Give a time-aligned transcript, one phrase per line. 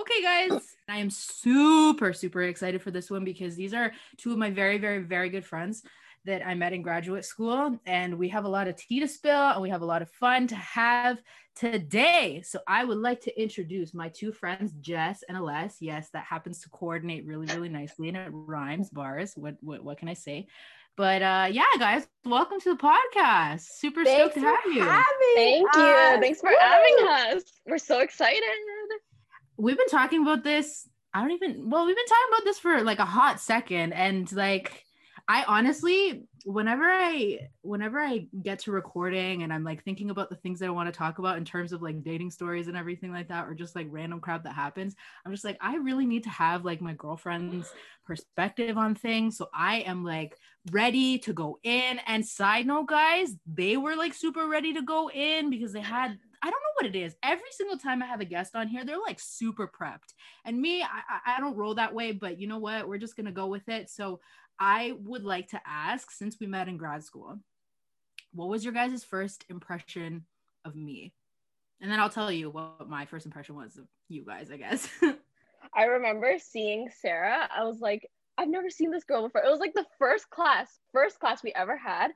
[0.00, 4.38] Okay, guys, I am super, super excited for this one because these are two of
[4.38, 5.82] my very, very, very good friends
[6.24, 7.78] that I met in graduate school.
[7.84, 10.10] And we have a lot of tea to spill and we have a lot of
[10.12, 11.20] fun to have
[11.54, 12.40] today.
[12.46, 15.74] So I would like to introduce my two friends, Jess and Aless.
[15.80, 19.34] Yes, that happens to coordinate really, really nicely and it rhymes bars.
[19.36, 20.46] What, what, what can I say?
[20.96, 23.62] But uh, yeah, guys, welcome to the podcast.
[23.62, 24.84] Super Thanks stoked to have you.
[25.34, 26.20] Thank you.
[26.20, 26.56] Thanks for Woo.
[26.58, 27.42] having us.
[27.66, 28.42] We're so excited.
[29.60, 30.88] We've been talking about this.
[31.12, 33.92] I don't even well, we've been talking about this for like a hot second.
[33.92, 34.84] And like
[35.28, 40.36] I honestly, whenever I whenever I get to recording and I'm like thinking about the
[40.36, 43.12] things that I want to talk about in terms of like dating stories and everything
[43.12, 46.24] like that, or just like random crap that happens, I'm just like, I really need
[46.24, 47.72] to have like my girlfriend's
[48.04, 49.36] perspective on things.
[49.36, 50.36] So I am like
[50.70, 52.00] ready to go in.
[52.06, 56.18] And side note, guys, they were like super ready to go in because they had
[56.42, 57.16] I don't know what it is.
[57.22, 60.14] Every single time I have a guest on here, they're like super prepped.
[60.44, 60.86] And me, I,
[61.26, 62.88] I- don't roll that way, but you know what?
[62.88, 63.90] We're just gonna go with it.
[63.90, 64.20] So
[64.58, 67.38] I would like to ask, since we met in grad school,
[68.32, 70.24] what was your guys' first impression
[70.64, 71.12] of me?
[71.80, 74.88] And then I'll tell you what my first impression was of you guys, I guess.
[75.74, 77.48] I remember seeing Sarah.
[77.54, 79.42] I was like, I've never seen this girl before.
[79.42, 82.12] It was like the first class, first class we ever had.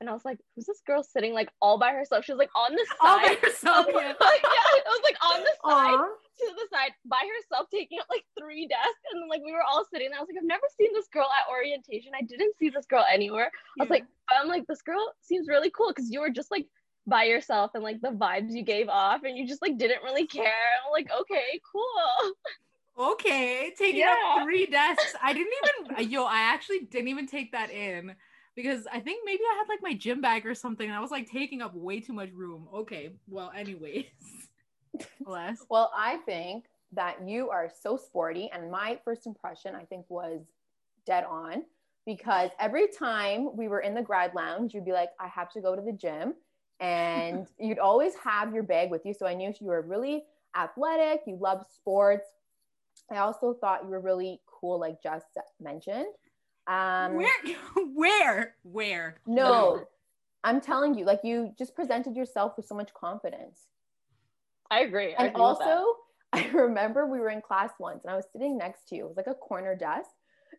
[0.00, 2.24] And I was like, who's this girl sitting like all by herself?
[2.24, 2.96] She was like on the side.
[3.00, 4.14] All by herself, Like, yeah.
[4.20, 6.08] yeah, it was like on the side Aw.
[6.38, 9.00] to the side by herself, taking up like three desks.
[9.12, 10.18] And then like we were all sitting there.
[10.18, 12.12] I was like, I've never seen this girl at orientation.
[12.16, 13.50] I didn't see this girl anywhere.
[13.78, 16.66] I was like, I'm like, this girl seems really cool because you were just like
[17.08, 20.26] by yourself and like the vibes you gave off and you just like didn't really
[20.28, 20.44] care.
[20.86, 23.10] I'm like, okay, cool.
[23.12, 24.14] okay, taking Yeah.
[24.36, 25.14] up three desks.
[25.22, 25.52] I didn't
[25.90, 28.14] even, yo, I actually didn't even take that in
[28.58, 30.88] because I think maybe I had like my gym bag or something.
[30.88, 32.66] And I was like taking up way too much room.
[32.74, 34.06] Okay, well, anyways,
[35.24, 35.64] less.
[35.70, 40.40] Well, I think that you are so sporty, and my first impression, I think, was
[41.06, 41.62] dead on
[42.04, 45.60] because every time we were in the grad lounge, you'd be like, I have to
[45.60, 46.34] go to the gym.
[46.80, 49.14] And you'd always have your bag with you.
[49.14, 50.24] So I knew you were really
[50.56, 52.26] athletic, you loved sports.
[53.08, 55.22] I also thought you were really cool, like Jess
[55.60, 56.06] mentioned.
[56.68, 57.30] Um, where,
[57.94, 59.16] where, where?
[59.26, 59.84] no,
[60.44, 63.66] I'm telling you, like you just presented yourself with so much confidence.
[64.70, 65.14] I agree.
[65.14, 65.94] I And agree also,
[66.32, 69.04] I remember we were in class once and I was sitting next to you.
[69.04, 70.10] It was like a corner desk.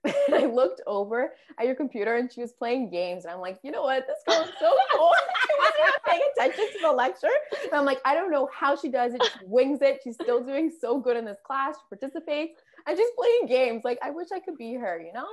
[0.27, 3.25] And I looked over at your computer and she was playing games.
[3.25, 4.07] And I'm like, you know what?
[4.07, 5.11] This girl is so cool.
[5.45, 7.27] she wasn't even paying attention to the lecture.
[7.63, 9.21] And I'm like, I don't know how she does it.
[9.23, 9.99] She wings it.
[10.03, 11.75] She's still doing so good in this class.
[11.75, 13.81] She participates and she's playing games.
[13.83, 15.27] Like, I wish I could be her, you know?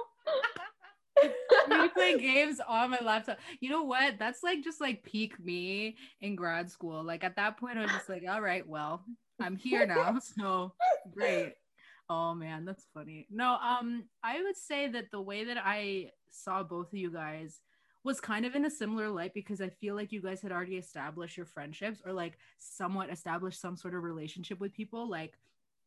[1.69, 3.39] Me playing games on my laptop.
[3.61, 4.19] You know what?
[4.19, 7.03] That's like just like peak me in grad school.
[7.03, 9.05] Like at that point, I was just like, all right, well,
[9.41, 10.19] I'm here now.
[10.39, 10.73] So
[11.11, 11.55] great.
[12.09, 13.27] Oh man, that's funny.
[13.31, 17.61] No, um, I would say that the way that I saw both of you guys
[18.05, 20.77] was kind of in a similar light because I feel like you guys had already
[20.77, 25.11] established your friendships or like somewhat established some sort of relationship with people.
[25.11, 25.35] Like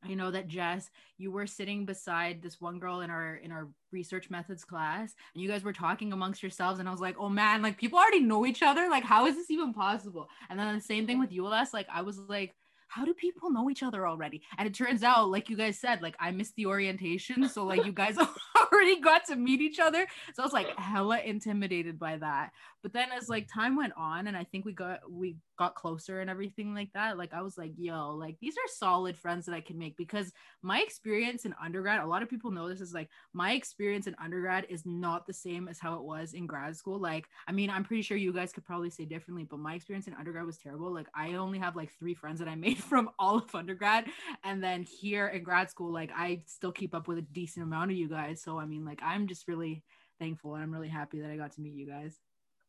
[0.04, 3.68] I know that Jess, you were sitting beside this one girl in our in our
[3.92, 7.30] research methods class, and you guys were talking amongst yourselves, and I was like, oh
[7.30, 8.90] man, like people already know each other.
[8.90, 10.30] Like, how is this even possible?
[10.50, 12.56] And then the same thing with ULS, like I was like,
[12.88, 14.42] how do people know each other already?
[14.58, 17.86] And it turns out, like you guys said, like I missed the orientation, so like
[17.86, 18.18] you guys
[18.72, 20.08] already got to meet each other.
[20.34, 22.52] So I was like hella intimidated by that.
[22.81, 26.22] But then as like time went on, and I think we got we got closer
[26.22, 29.56] and everything like that, like I was like, yo, like these are solid friends that
[29.56, 30.31] I can make because
[30.62, 34.16] my experience in undergrad, a lot of people know this is like my experience in
[34.23, 37.00] undergrad is not the same as how it was in grad school.
[37.00, 40.07] Like, I mean, I'm pretty sure you guys could probably say differently, but my experience
[40.07, 40.94] in undergrad was terrible.
[40.94, 44.06] Like, I only have like three friends that I made from all of undergrad.
[44.44, 47.92] And then here in grad school, like, I still keep up with a decent amount
[47.92, 48.42] of you guys.
[48.42, 49.83] So, I mean, like, I'm just really
[50.19, 52.19] thankful and I'm really happy that I got to meet you guys.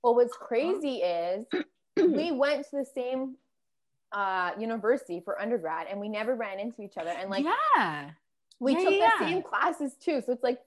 [0.02, 1.44] Well, what's crazy is
[1.96, 3.36] we went to the same
[4.12, 7.10] uh, university for undergrad and we never ran into each other.
[7.10, 8.10] And like, yeah.
[8.58, 9.10] we Yeah, took yeah.
[9.18, 10.22] the same classes too.
[10.24, 10.58] So it's like,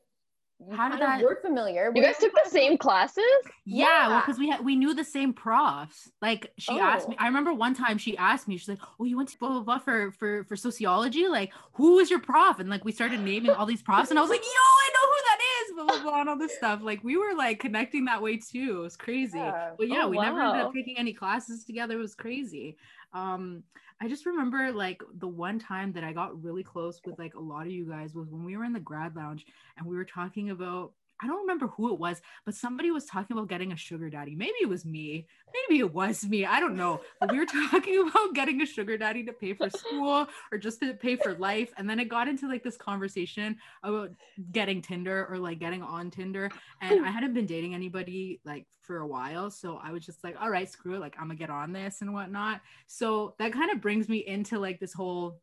[0.66, 1.86] you How did kind of that- were familiar.
[1.88, 3.24] You We guys took the same classes?
[3.66, 6.10] Yeah, well, because we had we knew the same profs.
[6.22, 7.10] Like she asked Oh.
[7.10, 7.18] me.
[7.20, 8.56] I remember one time she asked me.
[8.56, 11.28] She's like, "Oh, you went to blah blah blah for for for sociology?
[11.28, 14.22] Like, who was your prof?" And like we started naming all these profs, and I
[14.22, 16.82] was like, "Yo, I know who that is." Blah blah blah, and all this stuff.
[16.82, 18.78] Like we were like connecting that way too.
[18.80, 19.38] It was crazy.
[19.38, 19.72] Yeah.
[19.78, 21.96] But yeah, Oh, we never ended up taking any classes together.
[21.96, 22.78] It was crazy.
[23.14, 23.64] Um,
[24.02, 27.40] I just remember like the one time that I got really close with like a
[27.40, 29.46] lot of you guys was when we were in the grad lounge
[29.78, 30.92] and we were talking about
[31.22, 34.36] I don't remember who it was, but somebody was talking about getting a sugar daddy.
[34.36, 35.28] Maybe it was me.
[35.54, 36.46] Maybe it was me.
[36.46, 37.02] I don't know.
[37.20, 40.82] But we were talking about getting a sugar daddy to pay for school or just
[40.82, 41.72] to pay for life.
[41.78, 44.12] And then it got into like this conversation about
[44.52, 46.50] getting Tinder or like getting on Tinder.
[46.82, 49.50] And I hadn't been dating anybody like for a while.
[49.50, 51.00] So I was just like, all right, screw it.
[51.00, 52.62] Like I'm gonna get on this and whatnot.
[52.88, 55.40] So that kind of brings me into like this whole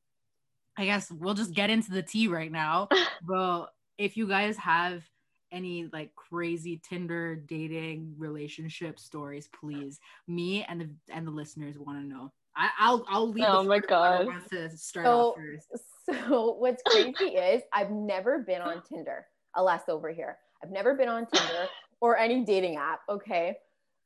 [0.76, 2.88] I guess we'll just get into the tea right now.
[3.26, 3.68] Well,
[3.98, 5.04] if you guys have
[5.52, 10.00] any like crazy Tinder dating relationship stories, please.
[10.28, 12.32] Me and the and the listeners want to know.
[12.56, 13.44] I, I'll I'll leave.
[13.46, 13.92] Oh the my first.
[13.92, 14.26] I God.
[14.26, 15.84] want to start So- off first.
[16.06, 20.38] So what's crazy is I've never been on Tinder, alas over here.
[20.62, 21.68] I've never been on Tinder
[22.00, 23.56] or any dating app, okay?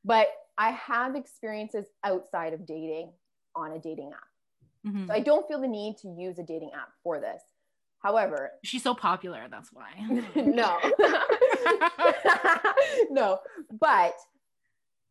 [0.05, 3.13] But I have experiences outside of dating
[3.57, 4.91] on a dating app.
[4.93, 5.07] Mhm.
[5.07, 7.43] So I don't feel the need to use a dating app for this.
[8.05, 9.47] However, She's so popular.
[9.51, 9.89] That's why.
[10.37, 10.79] no.
[13.11, 13.39] no,
[13.81, 14.13] but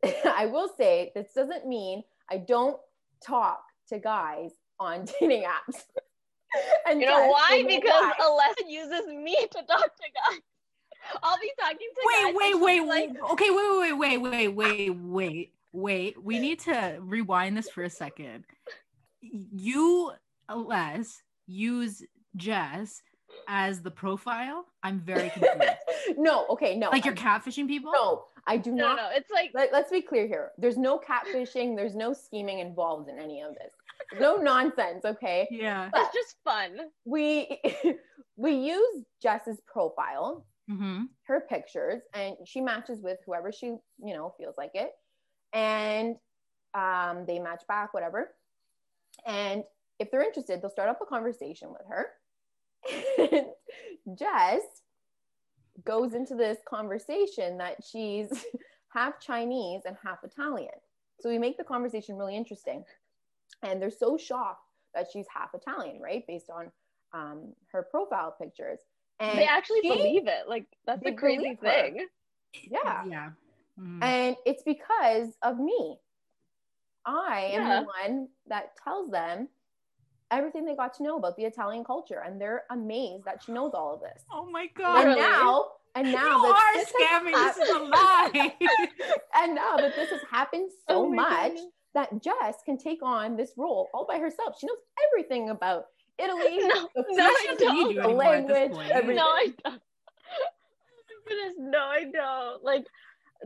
[0.25, 2.77] I will say this doesn't mean I don't
[3.25, 5.81] talk to guys on dating apps.
[6.87, 7.63] and You know why?
[7.67, 8.13] Because why.
[8.21, 10.41] Alessa uses me to talk to guys.
[11.23, 12.35] I'll be talking to wait, guys.
[12.35, 13.31] wait, and wait, like, wait.
[13.31, 16.23] Okay, wait, wait, wait, wait, wait, wait, wait.
[16.23, 18.45] We need to rewind this for a second.
[19.19, 20.11] You,
[20.53, 22.03] Les, use
[22.35, 23.01] Jess
[23.47, 24.65] as the profile.
[24.83, 25.63] I'm very confused.
[26.17, 26.89] no, okay, no.
[26.89, 27.91] like you're catfishing people?
[27.93, 28.95] no, I do no, not.
[28.97, 30.51] no, it's like Let, let's be clear here.
[30.57, 33.71] There's no catfishing, there's no scheming involved in any of this.
[34.19, 35.47] No nonsense, okay?
[35.49, 35.89] Yeah.
[35.91, 36.77] But it's just fun.
[37.05, 37.59] we
[38.35, 41.03] we use Jess's profile Mm-hmm.
[41.23, 44.91] her pictures and she matches with whoever she you know feels like it
[45.51, 46.15] and
[46.73, 48.29] um, they match back whatever
[49.27, 49.65] and
[49.99, 52.07] if they're interested they'll start up a conversation with her and
[54.17, 54.61] jess
[55.85, 58.27] goes into this conversation that she's
[58.89, 60.73] half chinese and half italian
[61.19, 62.83] so we make the conversation really interesting
[63.63, 64.61] and they're so shocked
[64.93, 66.71] that she's half italian right based on
[67.13, 68.79] um, her profile pictures
[69.19, 70.47] and they actually she- believe it.
[70.49, 71.69] Like that's a crazy believe her.
[71.69, 72.07] thing.
[72.71, 73.29] yeah Yeah.
[73.79, 74.03] Mhm.
[74.03, 75.97] and it's because of me.
[77.05, 77.79] I am Yeah.
[77.81, 79.47] the one that tells them
[80.37, 83.71] everything they got to know about the Italian culture, and they're amazed that she knows
[83.73, 84.23] all of this.
[84.31, 85.05] oh my god.
[85.07, 85.65] And now,
[85.95, 87.33] and now you that are this scamming.
[87.33, 88.53] This is a happened- lie.
[89.35, 91.65] and now that this has happened so Oh much goodness.
[91.93, 94.55] that Jess can take on this role all by herself.
[94.59, 94.77] She knows
[95.11, 95.85] everything about
[96.17, 99.15] Italy, No, the no, I She doesn't the anymore at this language, everything.
[99.17, 99.75] No, I don't.
[99.75, 99.79] Oh
[101.25, 102.63] my goodness, no, I don't.
[102.63, 102.85] Like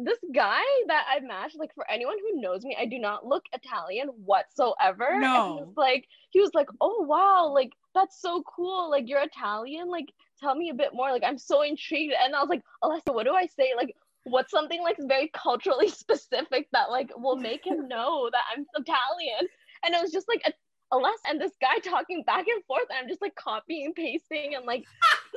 [0.04, 3.44] this guy that I matched, like for anyone who knows me, I do not look
[3.54, 5.08] Italian whatsoever.
[5.10, 5.74] And he No.
[5.76, 8.90] like, he was like, oh wow, like that's so cool.
[8.90, 9.90] Like you're Italian.
[9.90, 11.12] Like tell me a bit more.
[11.12, 12.14] Like I'm so intrigued.
[12.24, 13.72] And I was like, Alessa, what do I say?
[13.76, 18.66] Like what's something like very culturally specific that like will make him know that I'm
[18.76, 19.48] Italian?
[19.84, 20.54] And it was just like a
[20.94, 24.56] Alessa and this guy talking back and forth, and I'm just like copying and pasting
[24.56, 24.86] and like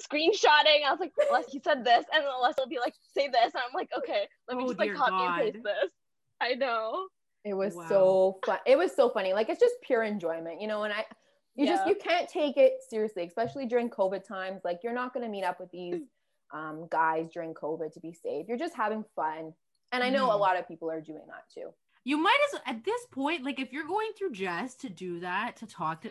[0.01, 0.85] screenshotting.
[0.87, 3.55] I was like, Alessa, he said this, and then Alessa will be like, say this,
[3.55, 5.41] and I'm like, okay, let me Oh, just like copy God.
[5.43, 5.93] and paste this.
[6.41, 7.09] I know.
[7.45, 7.89] It was Wow.
[7.89, 8.59] so fun.
[8.67, 9.33] It was so funny.
[9.33, 10.83] Like it's just pure enjoyment, you know.
[10.85, 11.05] And I,
[11.55, 14.61] you just you can't take it seriously, especially during COVID times.
[14.65, 16.03] Like you're not going to meet up with these
[16.55, 18.47] um, guys during COVID to be safe.
[18.49, 19.53] You're just having fun.
[19.93, 20.41] And I know a Mhm.
[20.41, 21.71] lot of people are doing that too.
[22.05, 25.57] You might as at this point, like if you're going through Jess to do that,
[25.57, 26.11] to talk to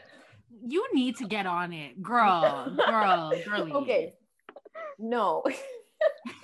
[0.66, 2.02] you need to get on it.
[2.02, 3.72] Girl, girl, girly.
[3.72, 4.14] Okay.
[4.98, 5.44] No.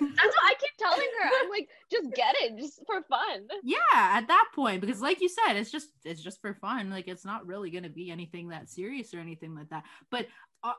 [0.00, 1.30] what I keep telling her.
[1.42, 3.46] I'm like, just get it, just for fun.
[3.64, 6.90] Yeah, at that point, because like you said, it's just it's just for fun.
[6.90, 9.84] Like it's not really gonna be anything that serious or anything like that.
[10.10, 10.26] But
[10.62, 10.72] uh,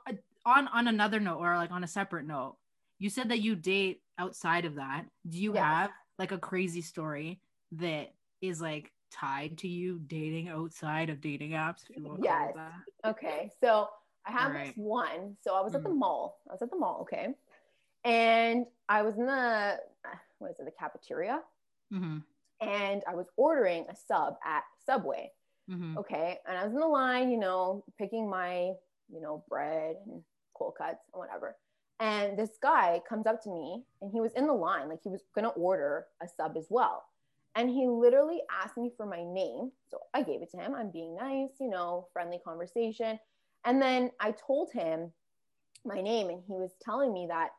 [0.46, 2.58] on on another note, or like on a separate note,
[3.00, 5.06] you said that you date outside of that.
[5.28, 5.64] Do you Yes.
[5.64, 7.42] have like a crazy story
[7.74, 11.90] that is like tied to you dating outside of dating apps?
[11.90, 12.74] If you want to call it Yes.
[13.06, 13.52] Okay.
[13.60, 13.90] So
[14.26, 14.68] I have Alright.
[14.68, 15.38] this one.
[15.42, 15.98] So I was at the Mhm.
[16.00, 16.42] mall.
[16.50, 17.02] I was at the mall.
[17.02, 17.34] Okay.
[18.04, 19.80] And I was in the,
[20.40, 21.44] what is it, the cafeteria?
[21.92, 22.24] Mhm,
[22.62, 25.34] And I was ordering a sub at Subway.
[25.70, 25.98] mhm.
[25.98, 28.74] okay and i was in the line you know picking my
[29.10, 30.24] you know bread and
[30.54, 31.58] cold cuts and whatever
[32.00, 35.10] and this guy comes up to me and he was in the line like he
[35.10, 37.04] was gonna order a sub as well
[37.58, 40.92] and he literally asked me for my name so i gave it to him i'm
[40.92, 43.20] being nice you know friendly conversation
[43.66, 45.12] and then i told him
[45.86, 47.50] my name and he was telling me that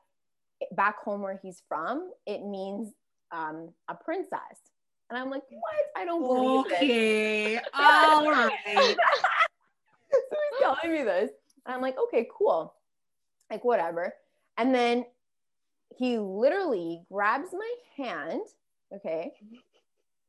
[0.73, 2.93] back home where he's from it means
[3.33, 4.73] um, a princess
[5.11, 8.97] and i'm like what i don't believe this Okay, all right.
[10.11, 11.31] so he's telling me this.
[11.67, 12.75] And I'm like, okay, cool.
[13.51, 14.15] Like, whatever.
[14.57, 15.05] And then
[15.97, 18.43] he literally grabs my hand.
[18.95, 19.33] Okay.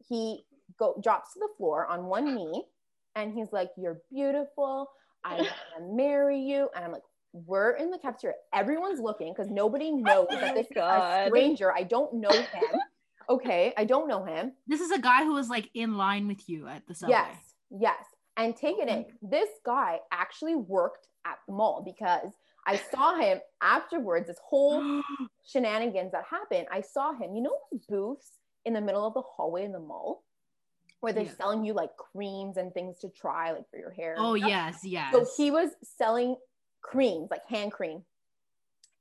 [0.10, 0.44] He
[0.78, 2.64] go drops to the floor on one knee
[3.16, 4.90] and he's like, You're beautiful.
[5.24, 6.70] I want to marry you.
[6.76, 8.36] And I'm like, We're in the cafeteria.
[8.54, 11.72] Everyone's looking because nobody oh knows that this is a stranger.
[11.72, 12.64] I don't know him.
[13.30, 13.76] Okay.
[13.78, 14.54] I don't know him.
[14.66, 17.18] This is a guy who was like in line with you at the subway.
[17.18, 17.36] Yes,
[17.70, 18.04] yes.
[18.38, 19.04] And take it in.
[19.04, 19.06] Mm.
[19.22, 22.32] This guy actually worked at the mall because
[22.66, 24.26] I saw him afterwards.
[24.26, 25.04] This whole
[25.46, 26.66] shenanigans that happened.
[26.72, 27.36] I saw him.
[27.36, 30.24] You know booths in the middle of the hallway in the mall
[31.02, 31.36] where they're Yeah.
[31.36, 34.16] selling you like creams and things to try, like for your hair.
[34.18, 35.14] oh yes, yes.
[35.14, 36.36] So he was selling
[36.82, 38.04] creams, like hand cream.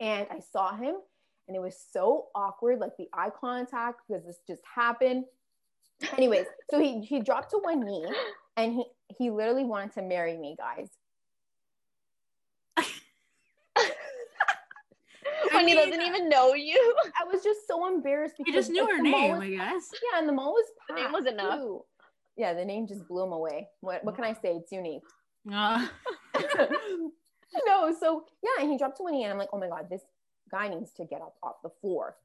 [0.00, 0.94] And I saw him
[1.48, 5.24] and it was so awkward, like the eye contact, because this just happened.
[6.16, 8.06] Anyways, so he he dropped to one knee
[8.56, 8.84] and he
[9.18, 10.90] he literally wanted to marry me, guys.
[15.58, 16.94] When he mean, doesn't even know you.
[17.20, 19.90] I was just so embarrassed he because just knew like, her name, was- I guess.
[20.12, 21.58] yeah, and the mall was The name was enough.
[21.58, 21.84] too.
[22.36, 23.68] Yeah, the name just blew him away.
[23.80, 24.56] What what can I say?
[24.56, 25.02] It's unique.
[25.52, 25.86] Uh,
[27.66, 29.88] no, so yeah, and he dropped to one knee, and I'm like, oh my god,
[29.90, 30.02] this
[30.50, 32.16] guy needs to get up off the floor.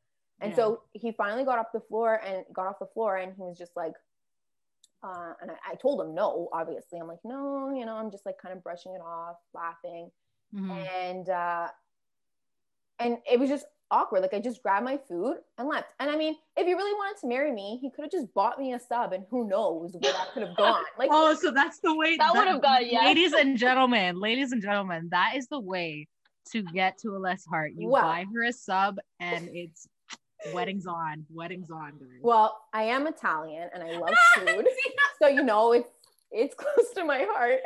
[0.42, 3.42] And so he finally got off the floor and got off the floor, and he
[3.42, 3.94] was just like,
[5.02, 7.00] uh, and I, I told him no, obviously.
[7.00, 10.12] I'm like, no, you know, I'm just like kind of brushing it off, laughing,
[10.54, 10.86] mhm.
[11.00, 11.68] and uh,
[13.04, 14.22] and it was just awkward.
[14.22, 15.88] Like I just grabbed my food and left.
[16.00, 18.58] And I mean, if he really wanted to marry me, he could have just bought
[18.60, 20.84] me a sub, and who knows where that could have gone.
[20.98, 23.04] Like, oh, so that's the way That would've got- yes.
[23.06, 26.08] Ladies and gentlemen, ladies and gentlemen, that is the way
[26.52, 27.72] to get to Alessa heart.
[27.76, 29.88] You Well- buy her a sub, and it's
[30.54, 32.20] weddings on, weddings on, guys.
[32.22, 34.68] well, I am Italian and I love food,
[35.22, 35.90] so you know it's
[36.32, 37.60] it's close to my heart.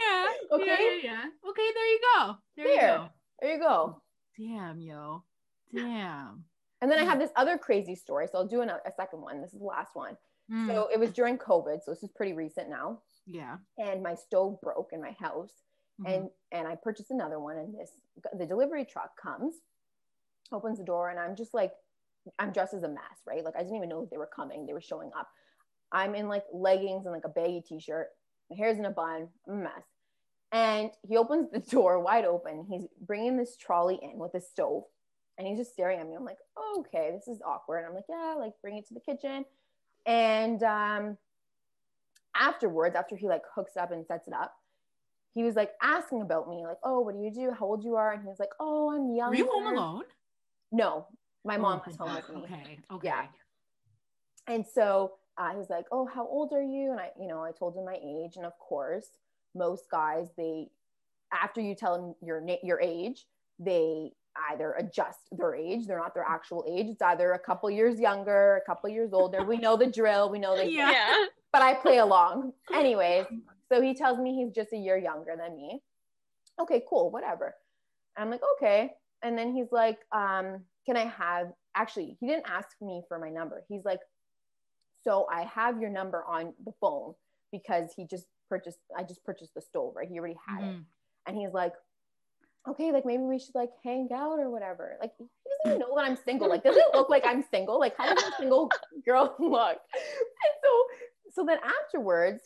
[0.00, 0.66] yeah, Okay.
[0.66, 1.24] yeah, yeah, yeah.
[1.50, 2.36] Okay, there you go.
[2.56, 3.08] There you go.
[3.40, 4.01] There you go.
[4.38, 5.22] Damn, yo,
[5.74, 6.44] damn.
[6.80, 8.26] And then I have this other crazy story.
[8.30, 9.40] So I'll do another, a second one.
[9.40, 10.16] This is the last one.
[10.50, 11.78] Mm, So it was during COVID.
[11.84, 13.00] So this is pretty recent now.
[13.26, 13.58] yeah.
[13.78, 15.52] And my stove broke in my house.
[16.00, 16.14] Mhm.
[16.14, 17.56] And and I purchased another one.
[17.58, 17.92] And this
[18.32, 19.54] the delivery truck comes,
[20.50, 21.72] opens the door, and I'm just like,
[22.38, 23.44] I'm dressed as a mess, right?
[23.44, 24.66] Like I didn't even know they were coming.
[24.66, 25.28] They were showing up.
[25.92, 28.08] I'm in like leggings and like a baggy t-shirt.
[28.50, 29.28] My hair's in a bun.
[29.46, 29.84] I'm a mess.
[30.52, 32.66] And he opens the door wide open.
[32.68, 34.84] He's bringing this trolley in with a stove,
[35.38, 36.14] and he's just staring at me.
[36.14, 37.78] I'm like, oh, okay, this is awkward.
[37.78, 39.44] And I'm like, yeah, like bring it to the kitchen.
[40.04, 41.16] And um,
[42.34, 44.54] afterwards, after he like hooks up and sets it up,
[45.34, 47.50] he was like asking about me, like, oh, what do you do?
[47.58, 48.12] How old you are?
[48.12, 49.30] And he was like, oh, I'm young.
[49.30, 50.02] Were you home alone?
[50.70, 51.06] No,
[51.44, 52.42] my mom Oh, was home with me.
[52.44, 52.78] Okay.
[52.92, 53.08] Okay.
[53.08, 53.26] Yeah.
[54.48, 57.42] And so uh, he was like, "Oh, how old are you?" And I, you know,
[57.42, 59.06] I told him my age, and of course,
[59.54, 60.68] most guys they,
[61.32, 63.26] after you tell them your na- your age,
[63.58, 64.12] they
[64.50, 65.86] either adjust their age.
[65.86, 66.86] They're not their actual age.
[66.88, 69.44] It's either a couple years younger, a couple years older.
[69.44, 70.30] We know the drill.
[70.30, 70.70] We know the.
[70.70, 70.90] Yeah.
[70.90, 71.24] Yeah.
[71.52, 73.26] But I play along, anyways.
[73.70, 75.82] So he tells me he's just a year younger than me.
[76.60, 77.54] Okay, cool, whatever.
[78.16, 78.92] I'm like, okay.
[79.22, 83.30] And then he's like, um, can I have actually he didn't ask me for my
[83.30, 83.64] number.
[83.68, 84.00] He's like,
[85.04, 87.14] so I have your number on the phone
[87.50, 90.08] because he just purchased I just purchased the stove, right?
[90.08, 90.74] He already had it.
[90.76, 90.84] Mhm.
[91.26, 91.72] And he's like,
[92.68, 94.96] okay, like maybe we should like hang out or whatever.
[95.00, 96.48] Like he doesn't even know that I'm single.
[96.50, 97.78] Like, does it look like I'm single?
[97.80, 98.70] Like, how does a single
[99.06, 99.78] girl look?
[99.94, 100.70] And so,
[101.30, 102.42] so then afterwards,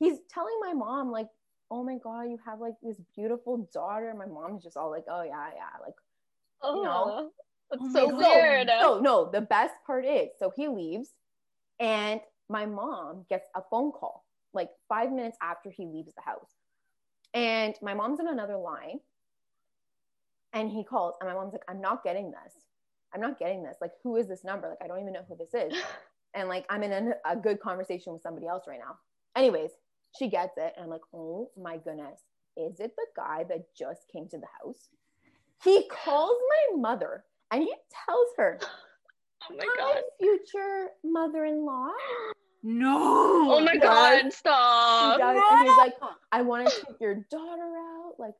[0.00, 1.28] he's telling my mom, like,
[1.70, 4.12] oh my God, you have like this beautiful daughter.
[4.18, 5.78] My mom's just all like, oh yeah, yeah.
[5.80, 5.94] Like,
[6.62, 7.30] Oh, know?
[7.70, 8.66] that's Oh so weird.
[8.66, 11.10] no, no, the best part is, so he leaves
[11.78, 14.24] and my mom gets a phone call
[14.56, 16.50] like five minutes after he leaves the house.
[17.34, 18.98] And my mom's in another line
[20.52, 22.54] and he calls and my mom's like, I'm not getting this.
[23.14, 23.76] I'm not getting this.
[23.80, 24.68] Like, who is this number?
[24.68, 25.78] Like, I don't even know who this is.
[26.34, 28.98] And like, I'm in a, a good conversation with somebody else right now.
[29.34, 29.70] Anyways,
[30.18, 30.74] she gets it.
[30.76, 32.20] And I'm like, oh my goodness.
[32.58, 34.90] Is it the guy that just came to the house?
[35.64, 37.72] He calls my mother and he
[38.06, 38.60] tells her,
[39.50, 40.02] Oh my Hi, god.
[40.18, 41.90] future mother-in-law.
[42.66, 43.52] No.
[43.52, 45.20] Oh my god, He stop.
[45.20, 45.94] and he's like,
[46.32, 48.14] I want to take your daughter out.
[48.18, 48.34] Like,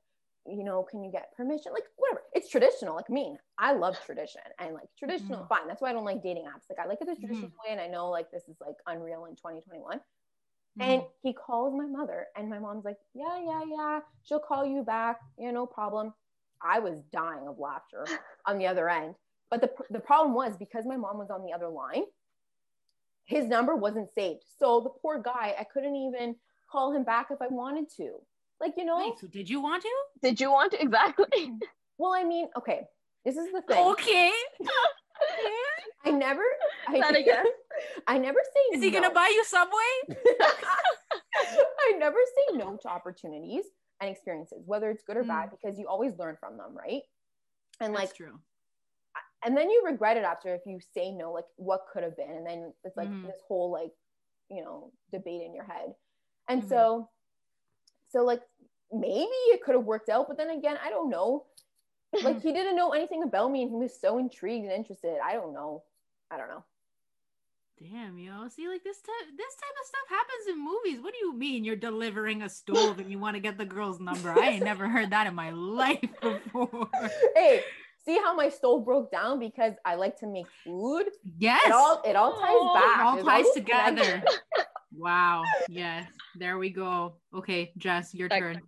[0.48, 1.72] you know, can you get permission?
[1.72, 2.22] Like, whatever.
[2.34, 2.96] It's traditional.
[2.96, 5.44] Like me, I love tradition and like traditional.
[5.44, 5.48] Mhm.
[5.48, 5.68] Fine.
[5.68, 6.68] That's why I don't like dating apps.
[6.68, 7.68] Like, I like it the traditional Mm-hmm.
[7.68, 9.98] way, and I know like this is like unreal in 2021.
[9.98, 10.82] Mhm.
[10.82, 14.00] And he calls my mother, and my mom's like, Yeah, yeah, yeah.
[14.24, 15.20] She'll call you back.
[15.38, 16.12] Yeah, no problem.
[16.60, 18.06] I was dying of laughter
[18.46, 19.14] on the other end.
[19.50, 22.02] But the, the problem was because my mom was on the other line,
[23.26, 24.42] his number wasn't saved.
[24.58, 26.36] So the poor guy, I couldn't even
[26.70, 28.14] call him back if I wanted to.
[28.60, 29.90] Like, you know, Wait, so did you want to?
[30.22, 31.52] Did you want to exactly?
[31.98, 32.82] well, I mean, okay,
[33.24, 33.84] This is the thing.
[33.88, 34.32] Okay.
[36.04, 36.42] I never.
[36.88, 37.46] I, That I guess.
[38.06, 38.76] I never say.
[38.76, 40.16] Is he gonna buy you Subway?
[41.36, 43.64] I never say no to opportunities
[44.00, 45.50] and experiences, whether it's good or bad, mm.
[45.52, 47.02] because you always learn from them, right?
[47.80, 48.38] And like, That's true.
[49.44, 52.30] And then you regret it after if you say no, like what could have been,
[52.30, 53.22] and then it's like Mhm.
[53.22, 53.92] this whole like,
[54.50, 55.94] you know, debate in your head.
[56.48, 56.68] And Mhm.
[56.68, 57.08] so,
[58.08, 58.42] so like
[58.92, 61.46] maybe it could have worked out, but then again, I don't know.
[62.22, 65.18] Like he didn't know anything about me, and he was so intrigued and interested.
[65.24, 65.82] I don't know.
[66.30, 66.64] I don't know.
[67.78, 68.48] Damn, yo.
[68.48, 71.00] See, like this type this type of stuff happens in movies.
[71.02, 74.00] What do you mean you're delivering a stove and you want to get the girl's
[74.00, 74.30] number?
[74.30, 76.88] I ain't never heard that in my life before.
[77.34, 77.64] hey,
[78.06, 81.06] see how my stove broke down because I like to make food.
[81.38, 81.66] Yes.
[81.66, 82.98] It all it all ties Oh, back.
[82.98, 84.24] It all There's ties always together.
[84.98, 85.42] Wow.
[85.68, 86.08] Yes.
[86.38, 87.16] There we go.
[87.34, 88.62] Okay, Jess, your Like- turn.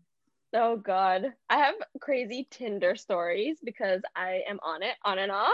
[0.54, 5.52] Oh God, I have crazy Tinder stories because I am on it on and off,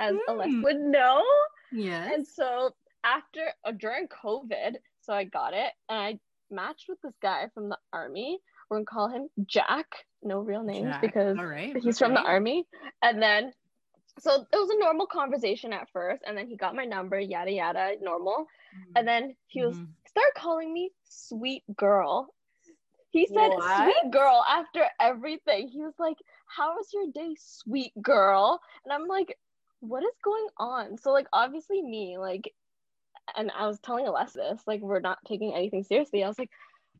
[0.00, 0.20] as Mm.
[0.28, 1.22] Alessa would know.
[1.72, 2.12] Yes.
[2.14, 2.70] And so
[3.04, 6.18] after uh, during COVID, so I got it and I
[6.50, 8.38] matched with this guy from the army.
[8.70, 9.86] We're gonna call him Jack.
[10.26, 11.00] No real names Jack.
[11.00, 11.76] because right.
[11.80, 12.66] he's from the army.
[13.02, 13.52] And then
[14.18, 17.52] so it was a normal conversation at first, and then he got my number, yada
[17.52, 18.46] yada, normal.
[18.94, 19.88] And then he was Mhm.
[20.06, 22.34] start calling me sweet girl.
[23.10, 23.76] He said What?
[23.76, 25.68] sweet girl after everything.
[25.68, 26.16] He was like,
[26.46, 28.60] How was your day, sweet girl?
[28.84, 29.38] And I'm like,
[29.80, 30.96] What is going on?
[30.98, 32.52] So, like, obviously, me, like,
[33.36, 36.24] and I was telling Alessa this, like, we're not taking anything seriously.
[36.24, 36.50] I was like,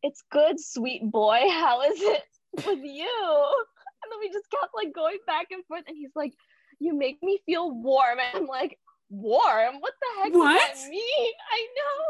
[0.03, 1.41] It's good, sweet boy.
[1.51, 2.23] How is it
[2.65, 3.55] with you?
[4.05, 5.83] And then we just kept like going back and forth.
[5.89, 6.33] And he's like,
[6.79, 8.19] You make me feel warm.
[8.21, 8.79] And I'm like,
[9.11, 9.77] Warm?
[9.81, 10.61] What the heck What?
[10.71, 11.33] does that mean?
[11.53, 12.05] I know.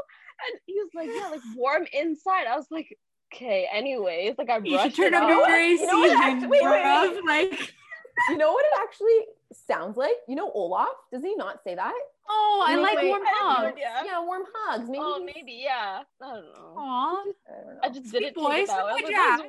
[0.50, 2.46] And he was like, Yeah, like warm inside.
[2.48, 2.98] I was like,
[3.32, 5.48] Okay, anyways, like I You should turn up your.
[5.48, 6.50] AC You know what?
[6.50, 7.24] Wait, wait, wait.
[7.24, 7.74] Like,
[8.28, 9.20] You know what it actually
[9.52, 10.16] sounds like?
[10.28, 10.88] You know Olaf?
[11.12, 11.94] Does he not say that?
[12.28, 13.72] Oh, I like warm I have no hugs.
[13.74, 14.02] idea.
[14.04, 14.88] Yeah, warm hugs.
[14.88, 14.98] Maybe.
[15.02, 16.02] Oh, maybe, yeah.
[16.22, 16.74] I don't know.
[16.76, 17.12] Aw.
[17.48, 17.80] I don't know.
[17.82, 19.42] I just Sweet didn't boy, take it that sweet boy like, "That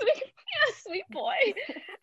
[0.00, 1.34] sweet, yeah, sweet boy.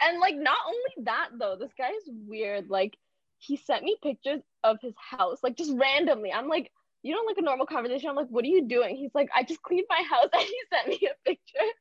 [0.01, 2.69] And like, not only that though, this guy is weird.
[2.69, 2.97] Like,
[3.39, 6.31] he sent me pictures of his house, like just randomly.
[6.31, 6.71] I'm like,
[7.01, 8.09] you don't like a normal conversation.
[8.09, 8.95] I'm like, what are you doing?
[8.95, 11.71] He's like, I just cleaned my house, and he sent me a picture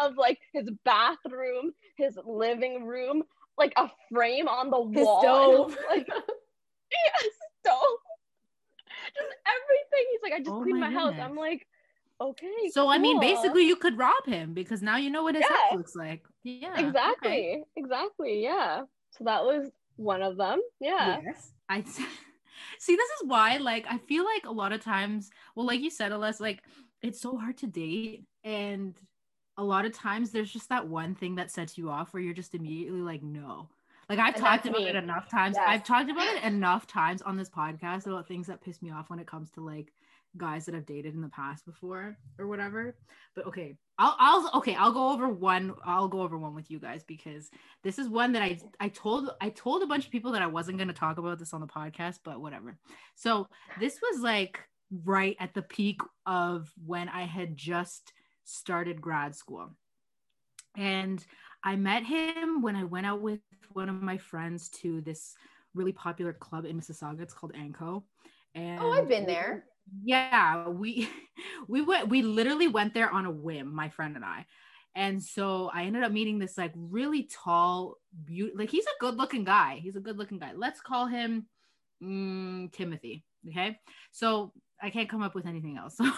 [0.00, 3.22] of like his bathroom, his living room,
[3.58, 5.64] like a frame on the His wall.
[5.64, 5.78] and stove.
[5.90, 6.04] I'm
[7.06, 7.28] yeah,
[7.60, 7.98] stove.
[9.14, 10.06] Just everything.
[10.10, 11.14] He's like, I just Oh cleaned my my, house.
[11.20, 11.66] I'm like,
[12.20, 12.70] okay.
[12.70, 15.76] So I mean, basically, you could rob him because now you know what his house
[15.76, 16.24] looks like.
[16.42, 16.78] Yeah.
[16.78, 17.62] exactly, okay.
[17.76, 18.82] exactly, yeah.
[19.10, 20.60] So that was one of them.
[20.80, 21.20] Yeah.
[21.24, 21.52] Yes.
[21.68, 21.82] I
[22.78, 22.96] see.
[22.96, 26.12] This is why, like, I feel like a lot of times, well, like you said,
[26.12, 26.62] Alyssa, like
[27.02, 28.94] it's so hard to date, and
[29.56, 32.34] a lot of times there's just that one thing that sets you off where you're
[32.34, 33.68] just immediately like, no.
[34.08, 34.88] Like I've And talked about me.
[34.88, 35.56] it enough times.
[35.56, 35.64] Yes.
[35.68, 39.10] I've talked about it enough times on this podcast about things that piss me off
[39.10, 39.92] when it comes to like
[40.36, 42.96] guys that I've dated in the past before or whatever.
[43.36, 45.74] But okay, I'll I'll okay, I'll go over one.
[45.84, 47.50] I'll go over one with you guys because
[47.82, 50.46] this is one that I I told I told a bunch of people that I
[50.48, 52.76] wasn't going to talk about this on the podcast, but whatever.
[53.14, 54.58] So this was like
[55.04, 58.12] right at the peak of when I had just
[58.44, 59.70] started grad school.
[60.76, 61.24] And
[61.62, 63.40] I met him when I went out with
[63.72, 65.34] one of my friends to this
[65.74, 67.20] really popular club in Mississauga.
[67.20, 68.04] It's called Anco.
[68.54, 69.64] And Oh, I've been there.
[70.02, 71.08] Yeah, we
[71.68, 74.46] we went we literally went there on a whim, my friend and I.
[74.96, 79.16] And so I ended up meeting this like really tall, beautiful, like he's a good
[79.16, 79.80] looking guy.
[79.82, 80.52] He's a good looking guy.
[80.54, 81.46] Let's call him
[82.02, 83.24] mm, Timothy.
[83.48, 83.78] Okay.
[84.12, 85.98] So I can't come up with anything else.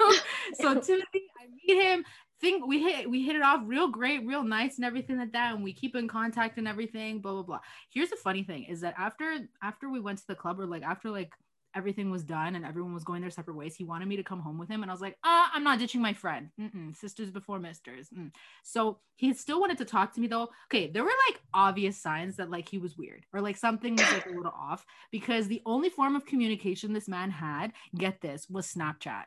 [0.00, 0.12] So,
[0.54, 2.04] so Timothy, I meet him.
[2.42, 5.54] Think we hit we hit it off real great, real nice, and everything like that.
[5.54, 7.20] And we keep in contact and everything.
[7.20, 7.60] Blah blah blah.
[7.88, 10.82] Here's the funny thing: is that after after we went to the club, or like
[10.82, 11.32] after like
[11.74, 14.40] everything was done and everyone was going their separate ways, he wanted me to come
[14.40, 16.50] home with him, and I was like, ah, I'm not ditching my friend.
[16.60, 18.08] Mm-mm, sisters before misters.
[18.10, 18.30] Mm.
[18.62, 20.50] So he still wanted to talk to me though.
[20.68, 24.12] Okay, there were like obvious signs that like he was weird or like something was
[24.12, 28.48] like a little off because the only form of communication this man had, get this,
[28.48, 29.24] was Snapchat.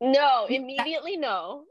[0.00, 1.64] No, immediately no.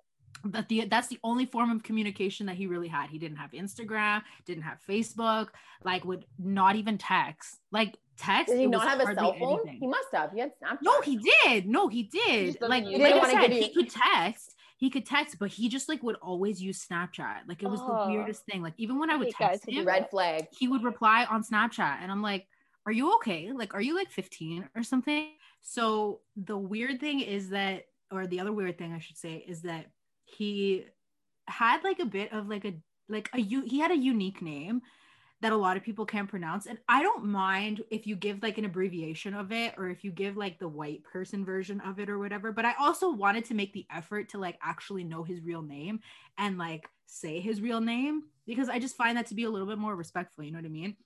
[0.43, 3.09] But the that's the only form of communication that he really had.
[3.09, 5.49] He didn't have Instagram, didn't have Facebook,
[5.83, 7.59] like would not even text.
[7.71, 8.49] Like text.
[8.53, 9.59] Did he not have a cell phone?
[9.61, 9.79] anything.
[9.81, 10.31] He must have.
[10.31, 10.77] He had Snapchat.
[10.83, 11.67] No, he did.
[11.67, 12.53] No, he did.
[12.59, 14.55] doesn't Like, like He I said, he could text.
[14.77, 17.41] He could text, but he just like would always use Snapchat.
[17.47, 18.05] Like it was Oh.
[18.05, 18.61] the weirdest thing.
[18.61, 20.47] Like even when I would hate guys text him, Red flag.
[20.57, 22.47] he would reply on Snapchat, and I'm like,
[22.85, 23.51] "Are you okay?
[23.51, 28.39] Like, are you like 15 or something?" So the weird thing is that, or the
[28.39, 29.87] other weird thing I should say is that
[30.27, 30.85] he
[31.47, 32.73] had like a bit of like a
[33.09, 34.81] like a u- he had a unique name
[35.41, 36.65] that a lot of people can't pronounce.
[36.65, 40.11] And I don't mind if you give like an abbreviation of it or if you
[40.11, 42.51] give like the white person version of it or whatever.
[42.51, 45.99] But I also wanted to make the effort to like actually know his real name
[46.39, 49.67] and like say his real name because I just find that to be a little
[49.67, 50.43] bit more respectful.
[50.43, 50.97] You know what I mean?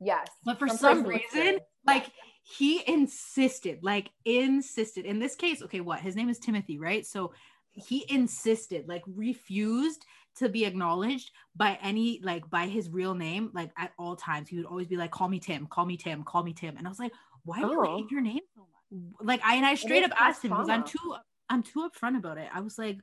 [0.00, 0.28] Yes.
[0.44, 2.06] But for Some some person looks reason, like
[2.42, 5.04] he insisted, like insisted.
[5.04, 6.00] In this case, okay, what?
[6.00, 7.06] His name is Timothy, right?
[7.06, 7.32] So
[7.74, 10.04] he insisted, like refused
[10.36, 14.48] to be acknowledged by any like by his real name like at all times.
[14.48, 16.76] He would always be like call me tim call me tim call me tim.
[16.76, 17.12] And i was like
[17.44, 17.96] why do you Oh.
[17.98, 19.02] hate your name so much?
[19.20, 21.14] Like i and i straight up asked him because i'm too
[21.50, 22.48] i'm too upfront about it.
[22.52, 22.98] I was like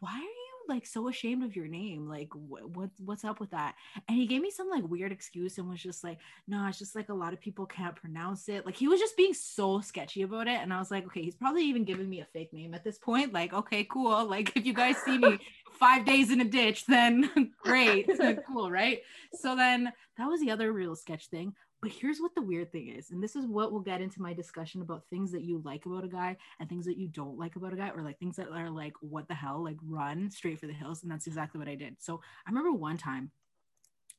[0.00, 3.50] why are you like so ashamed of your name like wh- what what's up with
[3.50, 3.74] that?
[4.08, 6.96] And he gave me some like weird excuse and was just like no it's just
[6.96, 8.66] like a lot of people can't pronounce it.
[8.66, 11.34] Like he was just being so sketchy about it and i was like okay he's
[11.34, 14.64] probably even giving me a fake name at this point like okay cool like if
[14.64, 15.38] you guys see me
[15.72, 18.08] five days in a ditch then great
[18.46, 19.00] cool right?
[19.34, 22.88] So then that was the other real sketch thing but here's what the weird thing
[22.88, 25.84] is and this is what will get into my discussion about things that you like
[25.84, 28.36] about a guy and things that you don't like about a guy or like things
[28.36, 31.58] that are like what the hell like run straight for the hills and that's exactly
[31.58, 33.30] what i did so i remember one time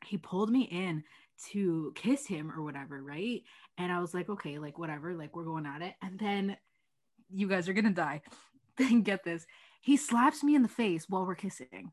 [0.06, 1.04] he pulled me in
[1.52, 3.41] to kiss him or whatever right
[3.78, 6.56] and i was like okay like whatever like we're going at it and then
[7.34, 8.21] you guys are gonna die
[8.78, 9.45] then get this
[9.82, 11.91] he slaps me in the face while we're kissing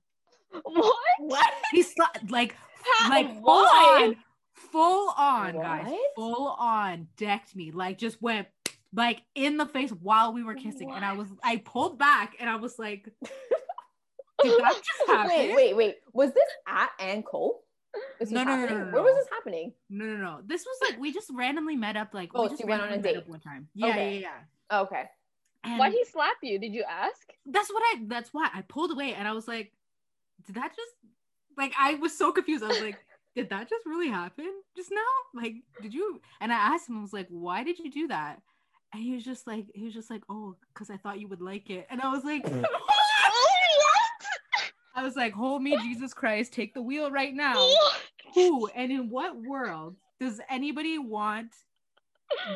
[0.64, 0.96] What?
[1.18, 1.52] What?
[1.72, 3.10] he slapped like How?
[3.10, 4.02] like full Why?
[4.08, 4.16] on
[4.72, 8.46] full on guys full on decked me like just went
[8.94, 12.48] like in the face while we were kissing and i was i pulled back and
[12.50, 13.04] i was like
[14.42, 15.94] did that just happen Wait, wait, wait.
[16.12, 17.62] Was this at Ann Cole?
[18.30, 19.72] No, no, no, no, no, Where was this happening?
[19.90, 22.52] no no no this was like we just randomly met up like Oh, we so
[22.52, 23.26] just you went on a date.
[23.28, 24.18] one time yeah Okay.
[24.20, 24.30] yeah
[24.70, 25.02] yeah Okay.
[25.64, 26.58] and Why'd he slap you?
[26.60, 27.28] Did you ask?
[27.46, 29.72] that's what i that's why i pulled away and i was like
[30.46, 30.92] did that just
[31.58, 32.96] like i was so confused i was like
[33.40, 35.40] did that just really happen just now?
[35.40, 38.42] Like did you and i asked him i was like why did you do that?
[38.92, 41.40] And he was just like he was just like oh because i thought you would
[41.40, 41.86] like it.
[41.90, 42.70] And i was like what?
[44.94, 46.52] i was like hold me jesus christ.
[46.52, 47.54] Take the wheel right now.
[48.34, 51.54] Who and in what world does anybody want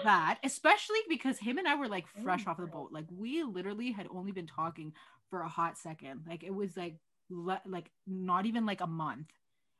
[0.04, 0.38] that?
[0.44, 2.90] Especially because him and i were like fresh off the boat.
[2.92, 4.92] Like we literally had only been talking
[5.30, 6.24] for a hot second.
[6.28, 6.96] Like it was like
[7.30, 9.30] le- like not even like a month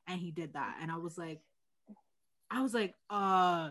[0.07, 0.79] and he did that.
[0.81, 1.41] And i was like
[2.51, 3.71] i was like uh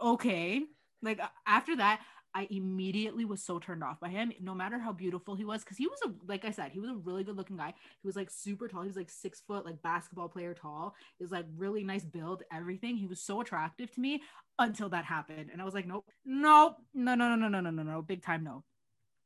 [0.00, 0.62] okay.
[1.02, 2.00] Like after that
[2.34, 5.76] i immediately was so turned off by him no matter how beautiful he was because
[5.76, 7.74] he was a like i said he was a really good looking guy.
[8.00, 8.82] He was like super tall.
[8.82, 10.94] He was like six foot like basketball player tall.
[11.18, 12.96] He was like really nice build everything.
[12.96, 14.22] He was so attractive to me
[14.58, 15.50] until that happened.
[15.52, 18.22] And i was like nope nope no no no no no no no no big
[18.22, 18.64] time no.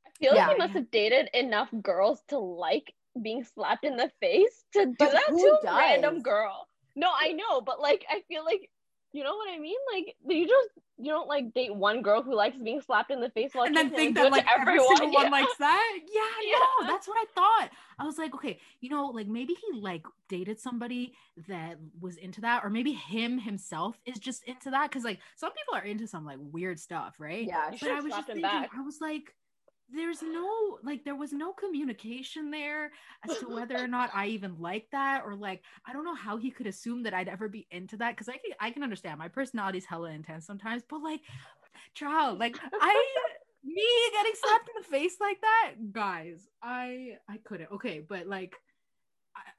[0.07, 0.47] I feel Yeah.
[0.47, 4.87] like he must have dated enough girls to like being slapped in the face to
[4.87, 6.69] do But that to a random girl.
[6.95, 8.71] No, I know, but like I feel like
[9.13, 9.79] you know what I mean?
[9.95, 13.31] Like you just you don't like date one girl who likes being slapped in the
[13.31, 15.23] face while and then think that like every single yeah.
[15.23, 15.99] one likes that.
[16.13, 16.59] Yeah, Yeah.
[16.83, 17.71] no, that's what I thought.
[17.99, 21.15] I was like, okay, you know, like maybe he like dated somebody
[21.49, 24.91] that was into that, or maybe him himself is just into that.
[24.91, 27.47] Cause like some people are into some like weird stuff, right?
[27.47, 27.71] Yeah.
[27.81, 28.71] But I was just thinking, back.
[28.77, 29.35] I was like,
[29.95, 32.91] there's no like there was no communication there
[33.29, 36.37] as to whether or not I even like that or like I don't know how
[36.37, 39.19] he could assume that I'd ever be into that because I can I can understand.
[39.19, 41.21] My personality is hella intense sometimes but like
[41.95, 43.05] child like I
[43.65, 47.71] me getting slapped in the face like that guys I I couldn't.
[47.73, 48.57] Okay but like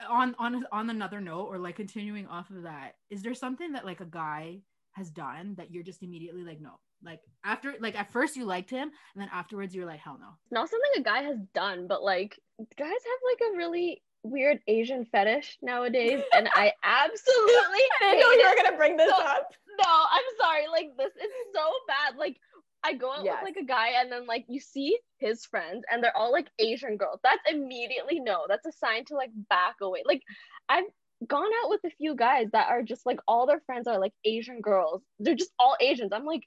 [0.09, 3.85] on on on another note or like continuing off of that is there something that
[3.85, 4.59] like a guy
[4.91, 8.69] has done that you're just immediately like no like after like at first you liked
[8.69, 8.83] him
[9.13, 12.39] and then afterwards you're like hell no not something a guy has done, but like
[12.77, 18.31] guys have like a really weird Asian fetish nowadays, and I absolutely I didn't know
[18.31, 19.17] you were gonna bring this No.
[19.25, 19.49] up.
[19.79, 20.67] No, I'm sorry.
[20.71, 22.17] Like this is so bad.
[22.17, 22.37] Like
[22.83, 23.37] I go out Yes.
[23.41, 26.47] with like a guy and then like you see his friends and they're all like
[26.59, 27.19] Asian girls.
[27.23, 28.45] That's immediately no.
[28.49, 30.01] That's a sign to like back away.
[30.05, 30.23] Like
[30.67, 30.85] I've
[31.27, 34.13] gone out with a few guys that are just like all their friends are like
[34.25, 35.03] Asian girls.
[35.19, 36.11] They're just all Asians.
[36.13, 36.43] I'm like,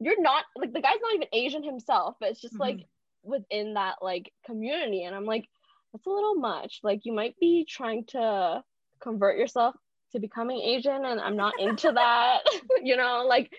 [0.00, 3.30] you're not like the guy's not even Asian himself, but it's just like mm-hmm.
[3.30, 5.04] within that like community.
[5.04, 5.46] And I'm like,
[5.92, 6.80] that's a little much.
[6.82, 8.62] Like you might be trying to
[9.00, 9.74] convert yourself
[10.12, 12.40] to becoming Asian and I'm not into that.
[12.82, 13.50] you know, like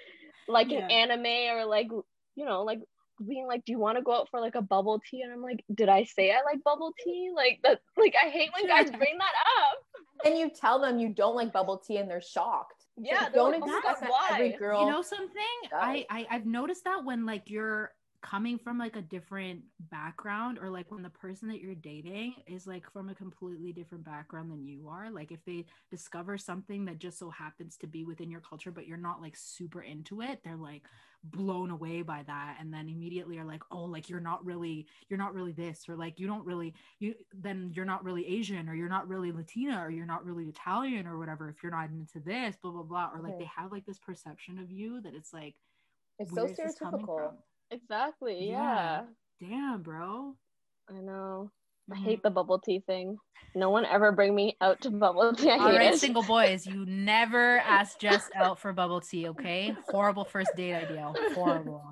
[0.48, 0.86] like Yeah.
[0.86, 1.88] an anime or like
[2.36, 2.80] you know, like
[3.28, 5.24] being like, do you want to go out for like a bubble tea?
[5.24, 7.32] And I'm like, did I say I like bubble tea?
[7.36, 9.78] Like that like I hate when guys bring that up.
[10.26, 12.77] And you tell them you don't like bubble tea and they're shocked.
[12.98, 14.82] Yeah, don't like, "Oh expect every girl.
[14.86, 16.06] you know something I.
[16.10, 17.92] I i've noticed that when like you're
[18.30, 22.68] coming from like a different background or like when the person that you're dating is
[22.68, 26.98] like from a completely different background than you are like if they discover something that
[27.00, 30.42] just so happens to be within your culture but you're not like super into it
[30.44, 30.84] they're like
[31.24, 35.20] blown away by that and then immediately are like oh like you're not really you're
[35.20, 38.76] not really this or like you don't really you then you're not really asian or
[38.76, 42.20] you're not really latina or you're not really italian or whatever if you're not into
[42.20, 43.40] this blah blah blah or like Mhm.
[43.40, 45.56] they have like this perception of you that it's like
[46.20, 47.34] It's so stereotypical.
[47.70, 47.78] From?
[47.78, 48.50] Exactly.
[48.50, 49.04] Yeah.
[49.40, 49.50] Yeah.
[49.50, 50.36] damn bro
[50.90, 51.52] I know.
[51.92, 52.04] I Mhm.
[52.04, 53.18] hate the bubble tea thing.
[53.56, 55.52] No one ever bring me out to bubble tea.
[55.52, 56.00] I All hate it.
[56.00, 59.76] single boys, you never ask Jess out for bubble tea, okay?
[59.90, 61.14] Horrible first date idea.
[61.34, 61.84] Horrible.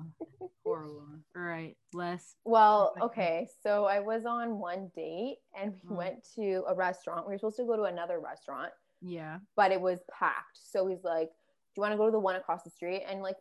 [0.64, 1.06] Horrible.
[1.36, 2.36] All right, Les.
[2.44, 3.04] Well, Okay.
[3.04, 3.48] okay.
[3.62, 5.96] So I was on one date and we Mm.
[5.96, 7.26] went to a restaurant.
[7.26, 9.38] We were supposed to go to another restaurant, Yeah.
[9.56, 10.56] but it was packed.
[10.58, 13.02] So he's like, Do you want to go to the one across the street?
[13.06, 13.36] And like,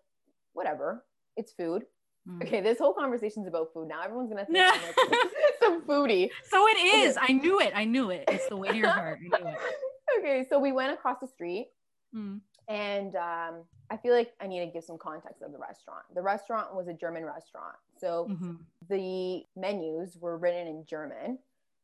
[0.51, 1.05] whatever.
[1.37, 1.85] It's food.
[2.27, 2.41] Mm.
[2.43, 4.01] Okay, this whole conversation's about food now.
[4.01, 4.95] Everyone's gonna think I'm like
[5.61, 6.29] some foodie.
[6.49, 7.17] So it is.
[7.21, 7.71] I knew it.
[7.75, 8.23] I knew it.
[8.27, 9.19] It's the way to your heart.
[9.21, 9.57] I knew it.
[10.19, 11.69] Okay, so we went across the street
[12.15, 12.39] Mm.
[12.69, 16.03] and um, I feel like I need to give some context of the restaurant.
[16.13, 17.75] The restaurant was a German restaurant.
[17.99, 18.59] So Mhm.
[18.87, 21.39] the menus were written in German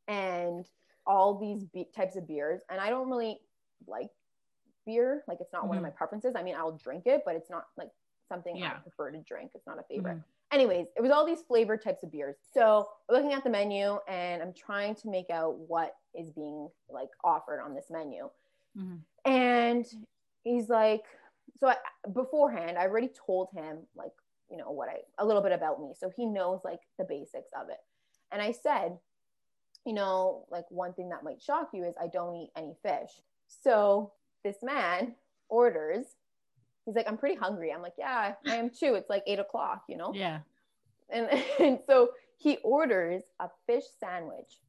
[0.08, 0.66] and
[1.06, 2.62] all these be- types of beers.
[2.70, 3.42] And I don't really
[3.88, 4.10] like
[4.86, 5.24] beer.
[5.28, 5.88] Like it's not one of Mhm.
[5.88, 6.34] my preferences.
[6.38, 7.90] I mean, I'll drink it, but it's not like
[8.32, 8.76] something Yeah.
[8.78, 9.52] I prefer to drink.
[9.54, 10.18] It's not a favorite.
[10.18, 10.24] Mhm.
[10.52, 12.38] Anyways, it was all these flavored types of beers.
[12.54, 16.70] So we're looking at the menu and I'm trying to make out what is being
[16.90, 18.30] like offered on this menu.
[18.78, 19.02] Mhm.
[19.26, 19.86] And
[20.44, 21.06] he's like,
[21.60, 21.78] so I,
[22.14, 24.14] beforehand, I already told him like,
[24.50, 25.94] you know, what I, a little bit about me.
[25.94, 27.84] So he knows like the basics of it.
[28.32, 28.98] And I said,
[29.86, 33.22] you know, like one thing that might shock you is I don't eat any fish.
[33.48, 34.14] So
[34.44, 35.16] this man
[35.50, 36.16] orders,
[36.86, 37.72] he's like, I'm pretty hungry.
[37.74, 38.96] I'm like, yeah, I am too.
[38.96, 40.12] It's like eight o'clock, you know?
[40.14, 40.40] Yeah.
[41.10, 41.28] And,
[41.60, 44.60] and so he orders a fish sandwich.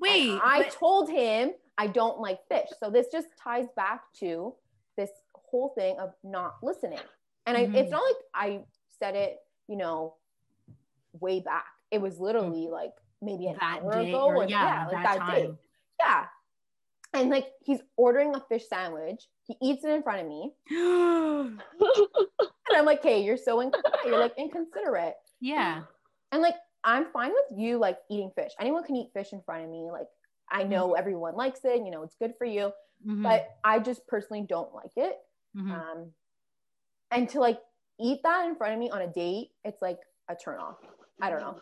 [0.00, 0.30] Wait.
[0.30, 2.68] And I but- told him I don't like fish.
[2.80, 4.54] So this just ties back to
[4.96, 7.00] this whole thing of not listening.
[7.46, 7.90] And I, it's Mhm.
[7.90, 8.60] not like I
[8.98, 10.14] said it, you know,
[11.20, 11.66] way back.
[11.90, 14.24] It was literally like maybe an that hour day ago.
[14.26, 15.42] or or- yeah, like that, day.
[15.46, 15.58] time.
[16.00, 16.26] Yeah.
[17.14, 19.24] And like he's ordering a fish sandwich.
[19.46, 20.50] He eats it in front of me.
[22.70, 23.70] And I'm like, hey, you're so in-
[24.04, 25.14] you're like inconsiderate.
[25.40, 25.82] yeah.
[26.32, 28.50] And like, I'm fine with you like eating fish.
[28.58, 29.88] Anyone can eat fish in front of me.
[29.92, 30.08] Like,
[30.50, 31.76] I know everyone likes it.
[31.84, 32.72] You know, it's good for you.
[33.06, 33.22] Mhm.
[33.22, 35.16] But I just personally don't like it.
[35.56, 35.70] Mhm.
[35.70, 36.12] Um,
[37.10, 37.60] and to like
[38.00, 40.78] eat that in front of me on a date, it's like a turn off.
[41.22, 41.60] I don't know.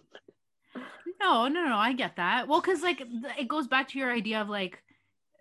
[1.20, 1.76] No, no, no.
[1.76, 2.48] I get that.
[2.48, 3.02] Well, because like
[3.38, 4.82] it goes back to your idea of like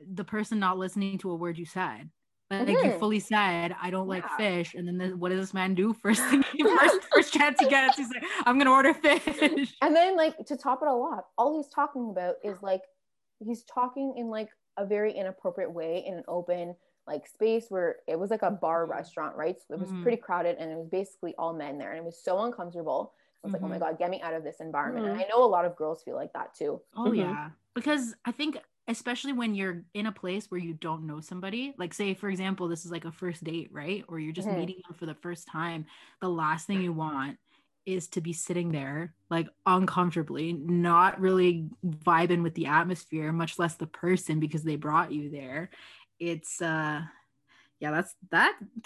[0.05, 2.11] the person not listening to a word you said.
[2.49, 2.91] Like you Mhm.
[2.91, 4.37] fully said, I don't like Yeah.
[4.37, 5.93] fish, and then the, what does this man do?
[6.01, 6.43] First thing,
[6.79, 9.77] first, first chance he gets, he's like, I'm gonna order fish.
[9.81, 12.83] And then like to top it all off, all he's talking about is like
[13.39, 16.75] he's talking in like a very inappropriate way in an open
[17.07, 18.85] like space where it was like a bar Mhm.
[18.85, 19.57] restaurant, right?
[19.59, 20.01] So it was Mhm.
[20.01, 23.13] pretty crowded and it was basically all men there and it was so uncomfortable.
[23.43, 23.79] I was like, oh my Mhm.
[23.79, 25.07] God, get me out of this environment.
[25.07, 25.23] And Mhm.
[25.23, 26.81] I know a lot of girls feel like that too.
[26.95, 31.21] Oh yeah, because I think especially when you're in a place where you don't know
[31.21, 34.03] somebody, like say for example, this is like a first date, right?
[34.07, 34.55] Or you're just Mhm.
[34.55, 35.85] meeting them for the first time.
[36.21, 37.37] The last thing you want
[37.85, 43.75] is to be sitting there like uncomfortably, not really vibing with the atmosphere, much less
[43.75, 45.69] the person because they brought you there.
[46.19, 47.01] It's uh
[47.81, 48.57] yeah, that's that.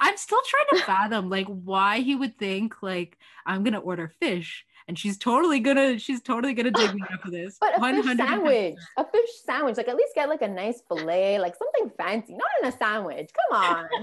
[0.00, 4.64] I'm still trying to fathom like why he would think like I'm gonna order fish
[4.86, 7.56] and she's totally gonna she's totally gonna dig me up for this.
[7.60, 8.16] But a fish 100%.
[8.16, 12.34] sandwich, a fish sandwich, like at least get like a nice fillet, like something fancy,
[12.34, 13.30] not in a sandwich.
[13.50, 13.88] Come on.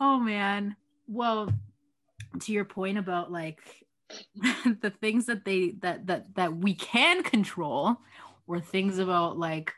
[0.00, 0.76] Oh man.
[1.06, 1.48] Well,
[2.40, 3.86] to your point about like
[4.82, 7.96] the things that they that that that we can control
[8.46, 9.72] or things about like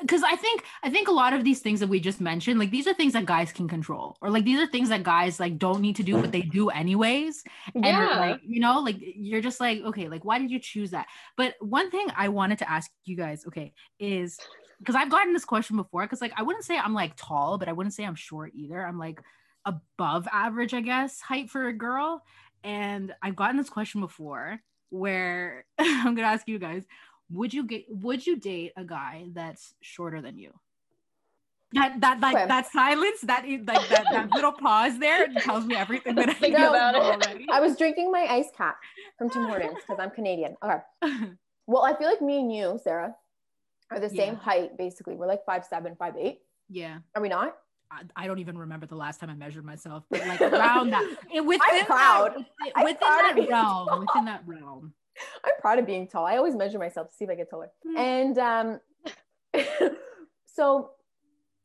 [0.00, 2.70] because I think I think a lot of these things that we just mentioned, like
[2.70, 5.58] these are things that guys can control, or like these are things that guys like
[5.58, 7.44] don't need to do, but they do anyways.
[7.74, 8.18] And yeah.
[8.18, 11.06] like, you know, like you're just like, okay, like why did you choose that?
[11.36, 14.38] But one thing I wanted to ask you guys, okay, is
[14.78, 17.68] because I've gotten this question before, because like I wouldn't say I'm like tall, but
[17.68, 18.84] I wouldn't say I'm short either.
[18.84, 19.20] I'm like
[19.64, 22.22] above average, I guess, height for a girl.
[22.64, 24.60] And I've gotten this question before
[24.90, 26.84] where I'm gonna ask you guys,
[27.30, 30.52] would you get would you date a guy that's shorter than you?
[31.72, 32.46] That that like Okay.
[32.48, 36.58] that silence, that like that, that little pause there tells me everything that I Think
[36.58, 37.02] know about it.
[37.02, 37.46] already.
[37.50, 38.76] I was drinking my ice cap
[39.18, 40.56] from Tim Hortons because I'm Canadian.
[40.62, 41.32] Okay.
[41.66, 43.14] Well, I feel like me and you, Sarah,
[43.92, 44.40] are the same Yeah.
[44.40, 45.14] height basically.
[45.14, 46.40] We're like five seven, five eight.
[46.68, 46.98] yeah.
[47.14, 47.54] Are we not?
[47.92, 51.08] I, I don't even remember the last time I measured myself, but like around that,
[51.32, 52.32] eh, within I'm proud.
[52.34, 54.94] that, within, within that realm, within that realm.
[55.44, 56.24] I'm proud of being tall.
[56.26, 57.70] I always measure myself to see if I get taller.
[57.86, 57.96] Hmm.
[57.96, 58.80] And um,
[60.46, 60.90] so,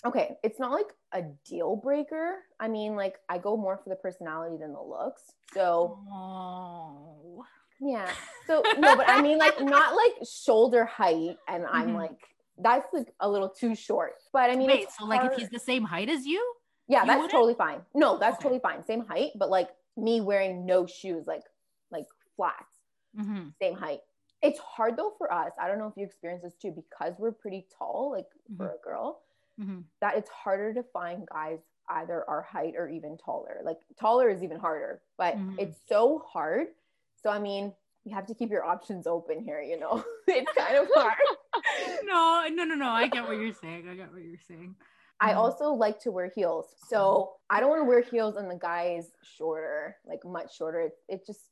[0.05, 2.37] okay, it's not like a deal breaker.
[2.59, 5.23] I mean, like I go more for the personality than the looks.
[5.53, 7.43] So Oh,
[7.79, 8.11] yeah.
[8.47, 11.95] So no, but I mean, like not like shoulder height, and I'm Mhm.
[11.95, 12.17] like
[12.57, 14.13] that's like a little too short.
[14.31, 14.87] But I mean, wait.
[14.97, 16.41] So like, if he's the same height as you,
[16.87, 17.31] yeah, you that's wouldn't?
[17.31, 17.81] totally fine.
[17.93, 18.43] No, that's Okay.
[18.43, 18.85] totally fine.
[18.85, 21.43] Same height, but like me wearing no shoes, like
[21.91, 22.74] like flats.
[23.17, 24.01] Mhm, same height.
[24.41, 25.51] It's hard though for us.
[25.59, 28.77] I don't know if you experience this too, because we're pretty tall, like for a
[28.83, 29.21] girl,
[29.59, 29.83] mhm.
[30.01, 33.61] that it's harder to find guys either our height or even taller.
[33.63, 35.59] Like taller is even harder, but Mhm.
[35.59, 36.67] it's so hard.
[37.15, 37.73] So I mean,
[38.03, 40.03] you have to keep your options open here, you know.
[40.27, 41.15] it's kind of hard.
[42.03, 42.89] no, no, no, no.
[42.89, 43.87] I get what you're saying.
[43.87, 44.75] I get what you're saying.
[45.21, 45.37] I Mhm.
[45.37, 46.75] also like to wear heels.
[46.87, 50.81] So I don't want to wear heels and the guy is shorter, like much shorter.
[50.81, 51.49] It, it just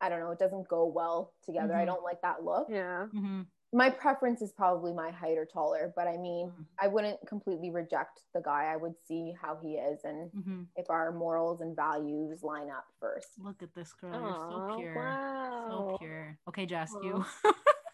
[0.00, 1.74] I don't know, it doesn't go well together.
[1.76, 1.86] I Mhm.
[1.86, 2.68] don't like that look.
[2.68, 3.06] Yeah.
[3.14, 3.46] Mhm.
[3.72, 6.66] my preference is probably my height or taller, but I mean, Mhm.
[6.80, 8.64] I wouldn't completely reject the guy.
[8.64, 10.66] I would see how he is and Mhm.
[10.74, 13.38] if our morals and values line up first.
[13.38, 14.10] Look at this girl.
[14.20, 14.94] You're so Aw, pure.
[14.96, 15.66] wow.
[15.68, 16.38] So pure.
[16.48, 17.24] Okay, Jess, you.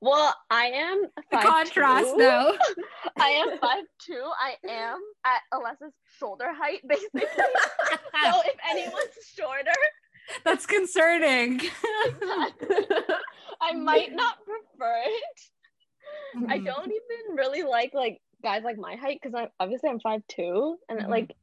[0.00, 2.18] Well, I am the five contrast two.
[2.18, 2.56] though.
[3.16, 4.30] I am five two.
[4.38, 7.22] I am at Alessa's shoulder height, basically.
[7.34, 8.97] so if anyone's shorter,
[10.44, 11.60] That's concerning.
[13.60, 15.40] I might not prefer it.
[16.48, 16.64] I Mhm.
[16.64, 20.78] don't even really like like guys like my height because I'm obviously I'm five two
[20.88, 21.08] and Mhm.
[21.08, 21.36] like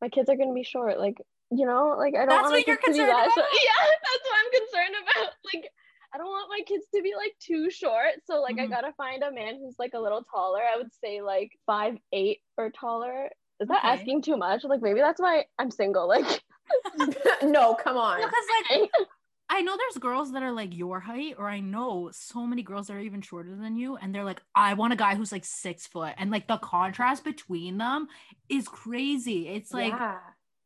[0.00, 0.98] my kids are gonna be short.
[0.98, 1.18] Like
[1.50, 3.36] you know, like I don't That's want what you're kids to be concerned about?
[3.64, 5.32] Yeah, that's what I'm concerned about.
[5.52, 5.70] Like
[6.14, 8.14] I don't want my kids to be like too short.
[8.24, 8.70] So like I Mhm.
[8.70, 10.62] gotta find a man who's like a little taller.
[10.62, 13.30] I would say like five eight or taller.
[13.60, 13.92] Is that Okay.
[13.92, 14.64] asking too much?
[14.64, 16.08] Like maybe that's why I'm single.
[16.08, 16.42] Like
[17.42, 18.18] no, come on.
[18.20, 18.90] Because like
[19.52, 22.86] I know there's girls that are like your height, or I know so many girls
[22.86, 25.44] that are even shorter than you, and they're like, I want a guy who's like
[25.44, 28.06] six foot, and like the contrast between them
[28.48, 29.48] is crazy.
[29.48, 30.18] It's like yeah.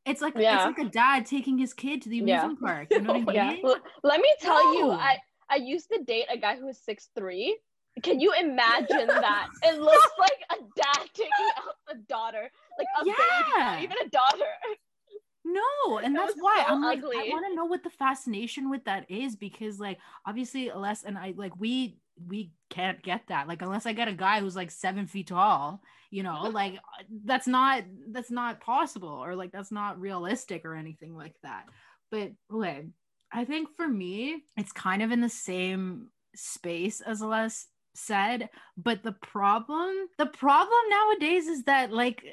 [0.04, 0.68] it's like Yeah.
[0.68, 2.40] it's like a dad taking his kid to the Yeah.
[2.44, 2.88] amusement park.
[2.90, 3.64] You know what I mean?
[3.64, 7.08] L- let me tell you, I I used to date a guy who was six
[7.16, 7.56] three.
[8.02, 9.48] Can you imagine that?
[9.62, 13.16] It looks like a dad taking out a daughter, like a baby,
[13.56, 13.64] Yeah.
[13.64, 14.44] not even a daughter.
[15.44, 18.70] No, and It that's why so I'm like, I want to know what the fascination
[18.70, 23.46] with that is because, like, obviously, unless and I like we we can't get that.
[23.46, 27.02] Like, unless I get a guy who's like seven feet tall, you know, like uh,
[27.24, 31.64] that's not that's not possible or like that's not realistic or anything like that.
[32.10, 32.86] But okay,
[33.32, 38.48] I think for me, it's kind of in the same space as Les said.
[38.76, 42.24] But the problem, the problem nowadays is that like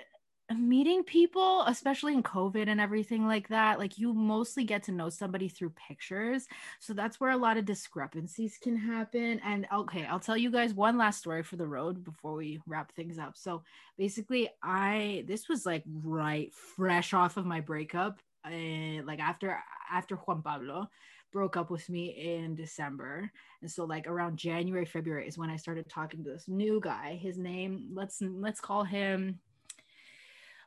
[0.56, 5.10] meeting people, especially in COVID and everything like that, like you mostly get to know
[5.10, 6.48] somebody through pictures.
[6.80, 9.40] So that's where a lot of discrepancies can happen.
[9.44, 12.92] And okay, I'll tell you guys one last story for the road before we wrap
[12.94, 13.38] things up.
[13.38, 13.64] So
[13.98, 18.20] basically, I this was like right fresh off of my breakup.
[18.44, 19.60] Uh, like after
[19.92, 20.90] after Juan Pablo
[21.32, 23.32] broke up with me in December.
[23.62, 27.20] And so like around January, February is when I started talking to this new guy.
[27.22, 29.40] His name, let's let's call him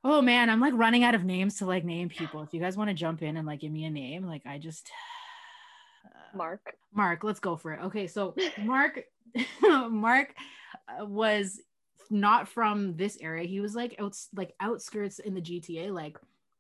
[0.07, 2.43] Oh man, I'm like running out of names to like name people.
[2.43, 4.59] If you guys want to jump in and like give me a name, like I
[4.59, 4.91] just
[6.05, 6.77] uh, Mark.
[6.93, 7.81] Mark, let's go for it.
[7.85, 9.03] Okay, so Mark
[9.63, 10.35] Mark
[10.89, 11.59] uh, was
[12.11, 13.49] not from this area.
[13.49, 16.19] He was like out like outskirts in the GTA like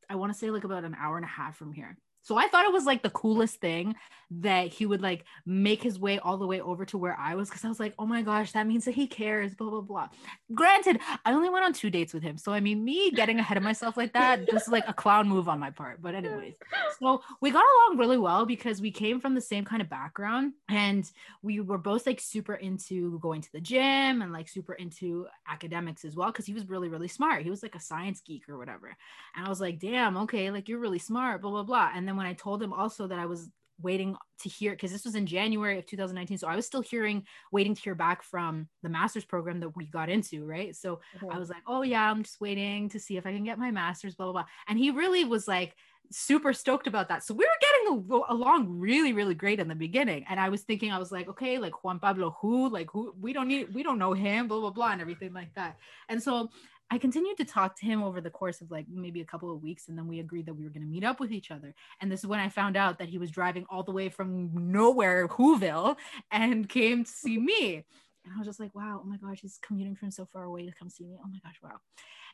[0.09, 1.99] I want to say like about an hour and a half from here.
[2.25, 3.95] So I thought it was like the coolest thing
[4.41, 7.49] that he would like make his way all the way over to where I was
[7.49, 10.09] because I was like, oh my gosh, that means that he cares, blah blah blah.
[10.53, 12.37] Granted, I only went on two dates with him.
[12.37, 15.49] So I mean me getting ahead of myself like that, just like a clown move
[15.49, 16.03] on my part.
[16.03, 16.55] But anyways,
[16.99, 20.55] so we got along really well because we came from the same kind of background
[20.69, 21.09] and
[21.43, 26.05] we were both like super into going to the gym and like super into academics
[26.05, 28.57] as well because he was really really smart he was like a science geek or
[28.57, 28.97] whatever
[29.37, 32.14] and i was like damn okay like you're really smart blah blah blah and then
[32.17, 33.51] when i told him also that i was
[33.83, 37.25] waiting to hear because this was in january of 2019 so i was still hearing
[37.51, 41.25] waiting to hear back from the master's program that we got into right so I
[41.25, 41.39] mm-hmm.
[41.39, 44.15] was like, oh yeah, I'm just waiting to see if I can get my master's,
[44.15, 44.45] blah blah blah.
[44.69, 45.75] And he really was like
[46.11, 47.25] super stoked about that.
[47.25, 50.25] So we were getting along really, really great in the beginning.
[50.29, 53.33] And I was thinking, I was like, okay, like Juan Pablo, who, like who, we
[53.33, 55.79] don't need, we don't know him, blah blah blah, and everything like that.
[56.09, 56.51] And so
[56.95, 59.61] I continued to talk to him over the course of like maybe a couple of
[59.61, 61.75] weeks, and then we agreed that we were going to meet up with each other.
[62.01, 64.71] And this is when I found out that he was driving all the way from
[64.71, 65.97] nowhere, Whoville,
[66.31, 67.85] and came to see me.
[68.25, 70.67] And I was just like, wow, oh my gosh, he's commuting from so far away
[70.67, 71.17] to come see me.
[71.19, 71.81] Oh my gosh, wow.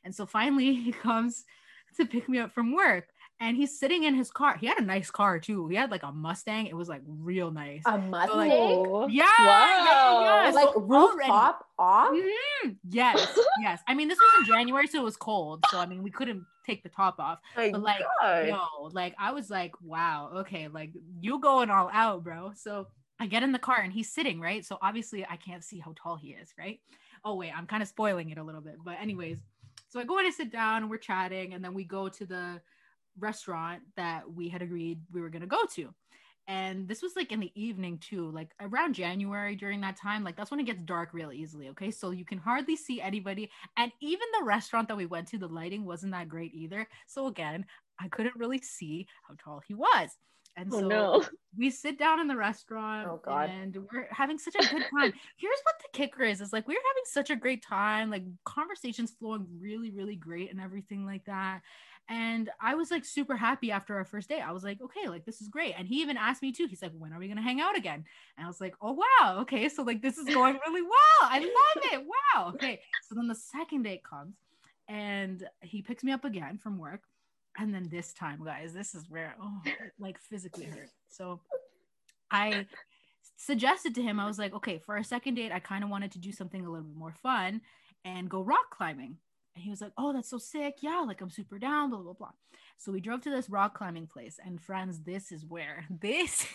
[0.05, 1.45] And so finally he comes
[1.97, 3.09] to pick me up from work
[3.41, 4.57] and he's sitting in his car.
[4.59, 5.67] He had a nice car too.
[5.69, 6.67] He had like a Mustang.
[6.67, 7.83] It was like real nice.
[7.87, 8.37] A Mustang?
[8.37, 9.85] like, yeah, Wow.
[9.85, 10.51] yeah, yeah.
[10.55, 12.13] like So rooftop off?
[12.13, 12.77] Mhm.
[12.91, 13.81] Yes, yes.
[13.89, 15.65] I mean, this was in January, so it was cold.
[15.71, 17.41] So I mean, we couldn't take the top off.
[17.57, 18.47] My But like, God.
[18.49, 22.53] yo, like I was like, wow, okay, like you going all out, bro.
[22.55, 22.89] So
[23.19, 24.65] I get in the car and he's sitting right.
[24.65, 26.79] So obviously I can't see how tall he is, right?
[27.25, 29.39] Oh wait, I'm kind of spoiling it a little bit, but anyways,
[29.89, 32.25] so I go in and sit down and we're chatting, and then we go to
[32.27, 32.61] the
[33.21, 35.95] restaurant that we had agreed we were gonna go to.
[36.49, 40.37] And this was like in the evening too, like around January during that time, like
[40.37, 41.69] that's when it gets dark real easily.
[41.69, 41.93] Okay.
[41.93, 43.51] So you can hardly see anybody.
[43.77, 46.89] And even the restaurant that we went to, the lighting wasn't that great either.
[47.07, 47.67] So again,
[48.01, 50.11] I couldn't really see how tall he was.
[50.57, 51.25] And Oh so no.
[51.57, 53.49] we sit down in the restaurant Oh, God.
[53.51, 55.13] and we're having such a good time.
[55.37, 59.13] Here's what the kicker is: is like we're having such a great time, like conversations
[59.13, 61.61] flowing really, really great and everything like that.
[62.11, 64.41] And I was like super happy after our first day.
[64.41, 65.75] I was like, okay, like this is great.
[65.79, 66.67] And he even asked me too.
[66.67, 68.05] He's like, when are we gonna hang out again?
[68.37, 71.21] And I was like, oh wow, okay, so like this is going really well.
[71.23, 72.03] I love it.
[72.35, 72.49] Wow.
[72.55, 72.81] Okay.
[73.09, 74.35] So then the second date comes
[74.89, 77.03] and he picks me up again from work.
[77.57, 79.61] And then this time, guys, this is where oh
[80.01, 80.89] like physically hurt.
[81.11, 81.41] So
[82.33, 82.67] I
[83.37, 86.11] suggested to him, I was like, okay, for our second date, I kind of wanted
[86.13, 87.61] to do something a little bit more fun
[88.05, 89.17] and go rock climbing.
[89.55, 90.79] And he was like, oh, that's so sick.
[90.81, 92.31] Yeah, like I'm super down, blah, blah, blah.
[92.79, 94.39] So we drove to this rock climbing place.
[94.45, 96.47] And friends, this is where this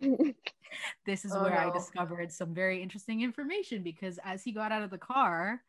[1.06, 4.82] this is Oh, where I discovered some very interesting information because as he got out
[4.82, 5.62] of the car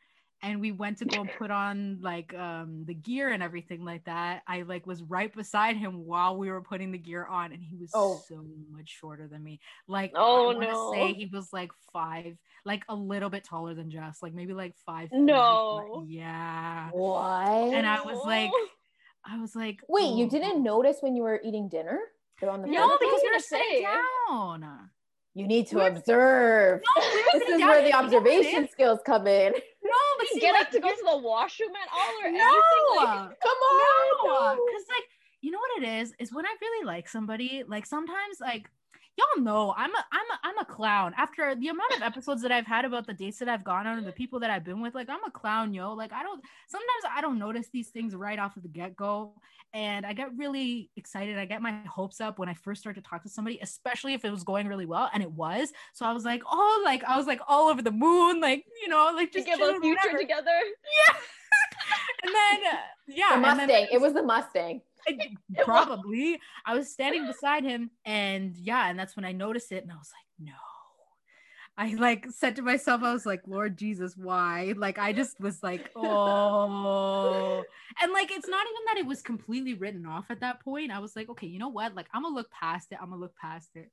[0.44, 4.04] and we went to go and put on like um the gear and everything like
[4.06, 7.64] that, I like was right beside him while we were putting the gear on and
[7.64, 8.22] he was Oh.
[8.30, 9.60] so much shorter than me.
[9.88, 10.92] Like Oh, I want to no.
[10.94, 14.76] say he was like five, like a little bit taller than Jess, like maybe like
[14.86, 15.10] five.
[15.12, 16.06] No.
[16.08, 16.90] Yeah.
[16.92, 17.74] What?
[17.74, 18.52] And I was like,
[19.26, 22.00] I was like, Wait, you "Oh." didn't notice when you were eating dinner?
[22.40, 22.98] They're on the No, phone?
[23.00, 24.90] because was we were sitting down.
[25.38, 26.82] You need to We're- observe.
[26.98, 27.68] No, This is down.
[27.70, 29.54] where the You know what it observation skills come in.
[30.36, 32.86] No, see, get up to go to the washroom at all or no, anything?
[32.98, 34.58] Like, Come on.
[34.58, 35.04] because like
[35.42, 38.70] you know what it is is when I really like somebody, like sometimes like
[39.18, 41.13] y'all know I'm a I'm a I'm a clown.
[41.18, 43.97] After the amount of episodes that I've had about the dates that I've gone on
[43.97, 45.93] and the people that I've been with, like I'm a clown, yo.
[45.93, 49.34] Like I don't sometimes I don't notice these things right off of the get go.
[49.74, 51.38] And I get really excited.
[51.38, 54.24] I get my hopes up when I first start to talk to somebody, especially if
[54.24, 55.09] it was going really well.
[55.13, 55.74] And it was.
[55.93, 58.88] So I was like, oh, like I was like all over the moon, like, you
[58.88, 60.18] know, like just think about chilling, future whatever.
[60.20, 60.59] together.
[61.07, 61.16] Yeah.
[62.24, 63.88] and then uh, yeah, The and then- Mustang.
[63.91, 64.82] It was the Mustang.
[65.64, 69.91] Probably i was standing beside him and yeah and that's when i noticed it and
[69.91, 70.53] i was like no.
[71.78, 74.74] I like said to myself i was like lord jesus why?
[74.78, 77.64] Like i just was like oh.
[78.01, 80.91] And like it's not even that it was completely written off at that point.
[80.91, 81.93] I was like okay you know what?
[81.95, 82.97] Like i'm gonna look past it.
[83.01, 83.91] I'm gonna look past it.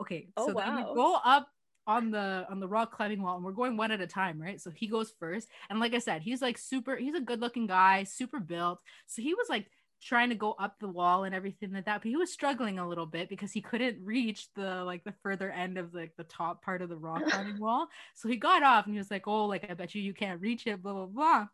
[0.00, 0.94] Okay Oh, so then we wow.
[0.94, 1.48] go up
[1.86, 4.60] on the on the rock climbing wall and we're going one at a time right?
[4.60, 5.48] So he goes first.
[5.70, 8.80] And like i said he's like super he's a good looking guy super built.
[9.06, 9.66] So he was like
[10.04, 12.86] trying to go up the wall and everything like that but he was struggling a
[12.88, 16.62] little bit because he couldn't reach the like the further end of like the top
[16.62, 19.46] part of the rock climbing wall so he got off and he was like oh
[19.46, 21.46] like i bet you you can't reach it blah blah blah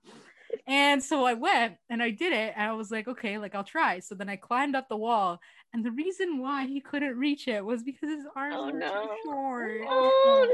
[0.67, 3.63] and so i went and i did it and i was like okay like i'll
[3.63, 5.39] try so then i climbed up the wall
[5.73, 8.89] and the reason why he couldn't reach it was because his arms Oh, were no.
[8.89, 10.53] too short Oh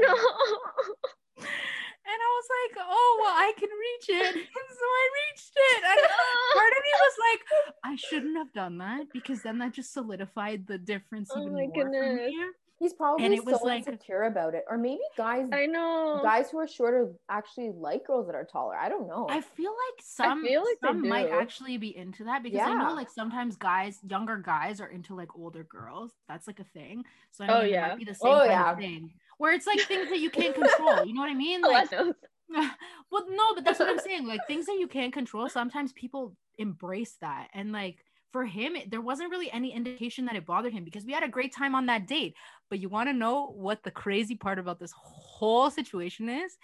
[1.39, 1.45] no.
[2.07, 4.35] and I was like, oh, well, I can reach it.
[4.57, 5.83] And so I reached it.
[5.83, 5.99] And
[6.53, 10.67] part of me was like, I shouldn't have done that because then that just solidified
[10.67, 12.27] the difference Oh even more goodness.
[12.27, 12.37] me.
[12.79, 14.63] He's probably And it was so like- insecure about it.
[14.69, 16.19] Or maybe guys I know.
[16.21, 18.75] guys who are shorter actually like girls that are taller.
[18.75, 19.25] I don't know.
[19.29, 22.93] I feel like some feel like some might actually be into that because I know
[22.93, 26.11] like sometimes guys, younger guys are into like older girls.
[26.29, 27.03] That's like a thing.
[27.31, 27.87] So I Oh, mean, it yeah.
[27.87, 28.75] might be the same Oh, yeah.
[28.75, 31.05] thing where it's like things that you can't control.
[31.05, 31.61] You know what I mean?
[31.65, 32.15] Oh, like Unless-
[33.11, 34.25] well, no, but that's what I'm saying.
[34.25, 37.47] Like things that you can't control, sometimes people embrace that.
[37.53, 37.97] And like
[38.31, 41.23] for him, it, there wasn't really any indication that it bothered him because we had
[41.23, 42.35] a great time on that date.
[42.69, 46.57] But you want to know what the crazy part about this whole situation is?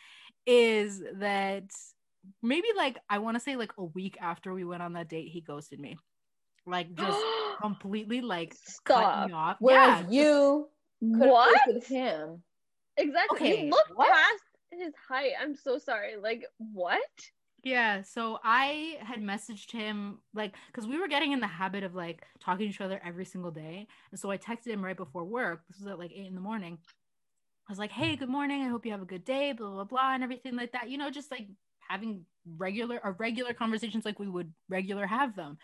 [0.46, 1.66] Is that
[2.42, 5.28] maybe like I want to say like a week after we went on that date,
[5.30, 5.98] he ghosted me.
[6.66, 7.20] Like just
[7.62, 8.56] completely like
[8.86, 9.28] cut Stop.
[9.28, 9.58] me off.
[9.60, 10.70] Whereas yeah, you
[11.02, 11.58] could What?
[11.66, 12.42] have with him.
[12.98, 13.38] Exactly.
[13.38, 14.12] Okay, You look what?
[14.12, 15.32] past his height.
[15.40, 16.18] I'm so sorry.
[16.18, 17.02] Like what?
[17.64, 21.96] Yeah, so I had messaged him like because we were getting in the habit of
[21.96, 23.88] like talking to each other every single day.
[24.12, 25.62] And so I texted him right before work.
[25.70, 26.78] This was at like eight in the morning.
[27.68, 28.64] I was like, hey, good morning.
[28.64, 30.90] I hope you have a good day, blah, blah, blah, and everything like that.
[30.90, 31.48] You know, just like
[31.88, 32.26] having
[32.58, 35.58] regular or regular conversations like we would regular have them.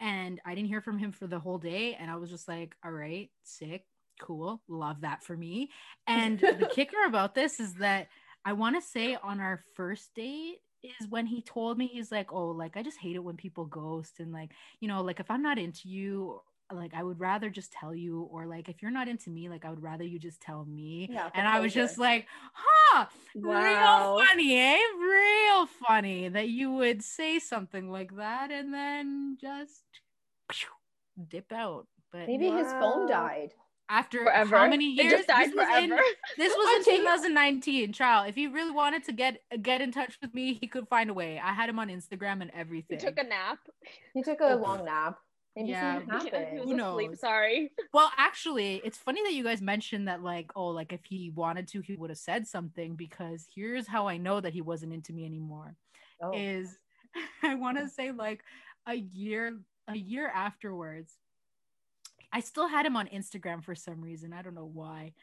[0.00, 1.94] And I didn't hear from him for the whole day.
[1.94, 3.84] And I was just like, all right, sick,
[4.20, 5.70] cool, love that for me.
[6.06, 8.08] And the kicker about this is that
[8.44, 12.32] I want to say on our first date is when he told me he's like,
[12.32, 15.30] oh, like I just hate it when people ghost and like, you know, like if
[15.30, 16.40] I'm not into you
[16.72, 19.64] like I would rather just tell you, or like if you're not into me, like
[19.64, 21.08] I would rather you just tell me.
[21.10, 24.16] Yeah, and I was just like, huh, wow.
[24.16, 24.78] real funny, eh?
[25.00, 29.84] Real funny that you would say something like that and then just
[31.28, 31.86] dip out.
[32.12, 32.56] But maybe wow.
[32.58, 33.54] his phone died
[33.88, 34.56] after forever.
[34.56, 35.12] how many years?
[35.12, 35.94] Just died this forever.
[35.94, 37.92] Was in, this was in 2019.
[37.92, 41.10] Child, if he really wanted to get get in touch with me, he could find
[41.10, 41.40] a way.
[41.42, 42.98] I had him on Instagram and everything.
[42.98, 43.58] He took a nap.
[44.14, 44.56] He took a oh.
[44.56, 45.18] long nap.
[45.56, 47.00] Maybe yeah, yeah who knows?
[47.00, 47.72] Asleep, sorry.
[47.94, 51.66] Well, actually, it's funny that you guys mentioned that, like, oh, like if he wanted
[51.68, 52.94] to, he would have said something.
[52.94, 55.74] Because here's how I know that he wasn't into me anymore.
[56.22, 56.32] Oh.
[56.34, 56.76] Is
[57.42, 58.42] I want to say like
[58.86, 59.58] a year,
[59.88, 61.14] a year afterwards,
[62.36, 64.34] I still had him on Instagram for some reason.
[64.34, 65.14] I don't know why,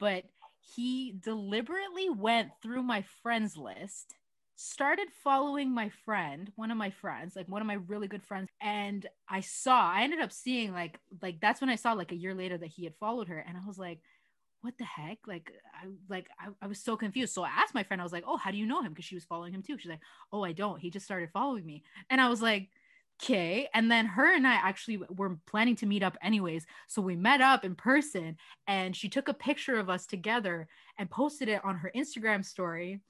[0.00, 0.24] but
[0.60, 4.16] he deliberately went through my friends list
[4.60, 8.50] started following my friend, one of my friends, like one of my really good friends,
[8.60, 12.16] and I saw, I ended up seeing like like that's when I saw like a
[12.16, 14.00] year later that he had followed her, and I was like,
[14.62, 15.18] what the heck?
[15.28, 17.34] Like I like I, I was so confused.
[17.34, 18.92] So I asked my friend, I was like, oh, how do you know him?
[18.92, 19.78] Because she was following him too.
[19.78, 20.02] She's like,
[20.32, 20.80] oh, I don't.
[20.80, 22.68] He just started following me, and I was like.
[23.20, 23.68] Okay.
[23.74, 26.66] And then her and I actually were planning to meet up anyways.
[26.86, 28.36] So we met up in person
[28.68, 33.00] and she took a picture of us together and posted it on her Instagram story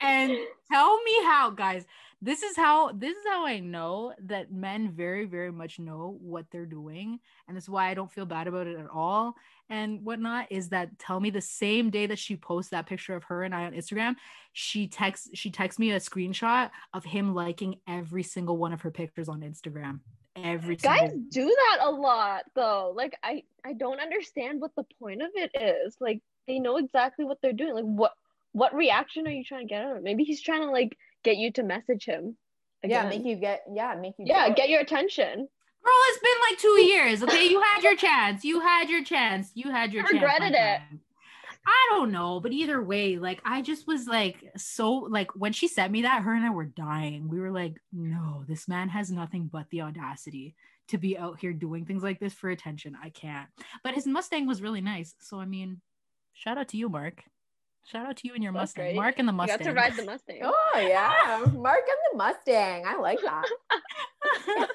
[0.00, 0.36] and
[0.70, 1.84] tell me how guys.
[2.22, 6.46] This is how this is how i know that men very very much know what
[6.50, 9.34] they're doing and that's why i don't feel bad about it at all
[9.68, 13.24] and whatnot is that tell me the same day that she posts that picture of
[13.24, 14.14] her and i on instagram
[14.54, 18.90] she texts she texts me a screenshot of him liking every single one of her
[18.90, 19.98] pictures on instagram.
[20.36, 22.92] Every guys do that a lot though.
[22.94, 25.96] Like i i don't understand what the point of it is.
[26.00, 27.74] Like they know exactly what they're doing.
[27.74, 28.12] Like what
[28.54, 31.36] what reaction are you trying to get out of Maybe he's trying to like get
[31.36, 32.36] you to message him.
[32.82, 33.04] Again.
[33.04, 35.36] Yeah, make you get yeah, make you Yeah, get, get your attention.
[35.84, 37.22] Girl, it's been like two years.
[37.22, 38.44] Okay, you had your chance.
[38.44, 39.50] You had your chance.
[39.54, 40.14] You had your chance.
[40.14, 40.80] Regretted it.
[41.66, 45.66] I don't know, but either way, like I just was like so like when she
[45.66, 47.28] sent me that, her and I were dying.
[47.28, 50.54] We were like, no, this man has nothing but the audacity
[50.88, 52.96] to be out here doing things like this for attention.
[53.02, 53.48] I can't.
[53.82, 55.14] But his Mustang was really nice.
[55.20, 55.80] So I mean,
[56.34, 57.24] shout out to you, Mark.
[57.84, 58.84] Shout out to you and your That's Mustang.
[58.84, 58.96] Great.
[58.96, 59.58] Mark and the Mustang.
[59.58, 60.40] You got to ride the Mustang.
[60.42, 61.44] Oh yeah.
[61.52, 62.84] Mark and the Mustang.
[62.86, 63.44] I like that.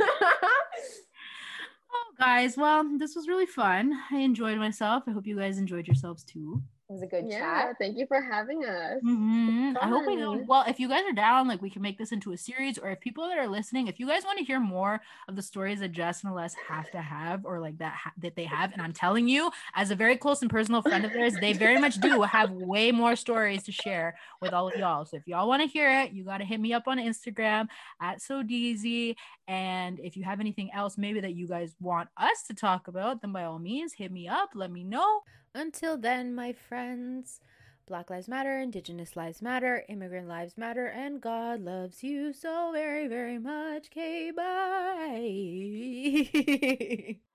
[1.92, 3.94] oh guys, well, this was really fun.
[4.12, 5.04] I enjoyed myself.
[5.08, 6.62] I hope you guys enjoyed yourselves too.
[6.90, 7.76] It was a good yeah, chat.
[7.78, 9.00] Thank you for having us.
[9.06, 9.74] Mm-hmm.
[9.80, 10.44] I hope we know.
[10.48, 12.90] Well, if you guys are down, like we can make this into a series, or
[12.90, 15.82] if people that are listening, if you guys want to hear more of the stories
[15.82, 18.82] that Jess and Les have to have, or like that ha- that they have, and
[18.82, 22.00] I'm telling you, as a very close and personal friend of theirs, they very much
[22.00, 25.06] do have way more stories to share with all of y'all.
[25.06, 27.68] So if y'all want to hear it, you got to hit me up on Instagram
[28.02, 29.16] at so deezy.
[29.48, 33.22] And if you have anything else, maybe that you guys want us to talk about,
[33.22, 34.50] then by all means, hit me up.
[34.56, 35.22] Let me know.
[35.54, 37.40] Until then, my friends,
[37.86, 43.08] Black Lives Matter, Indigenous Lives Matter, Immigrant Lives Matter, and God loves you so very,
[43.08, 43.88] very much.
[43.88, 45.50] Okay, bye.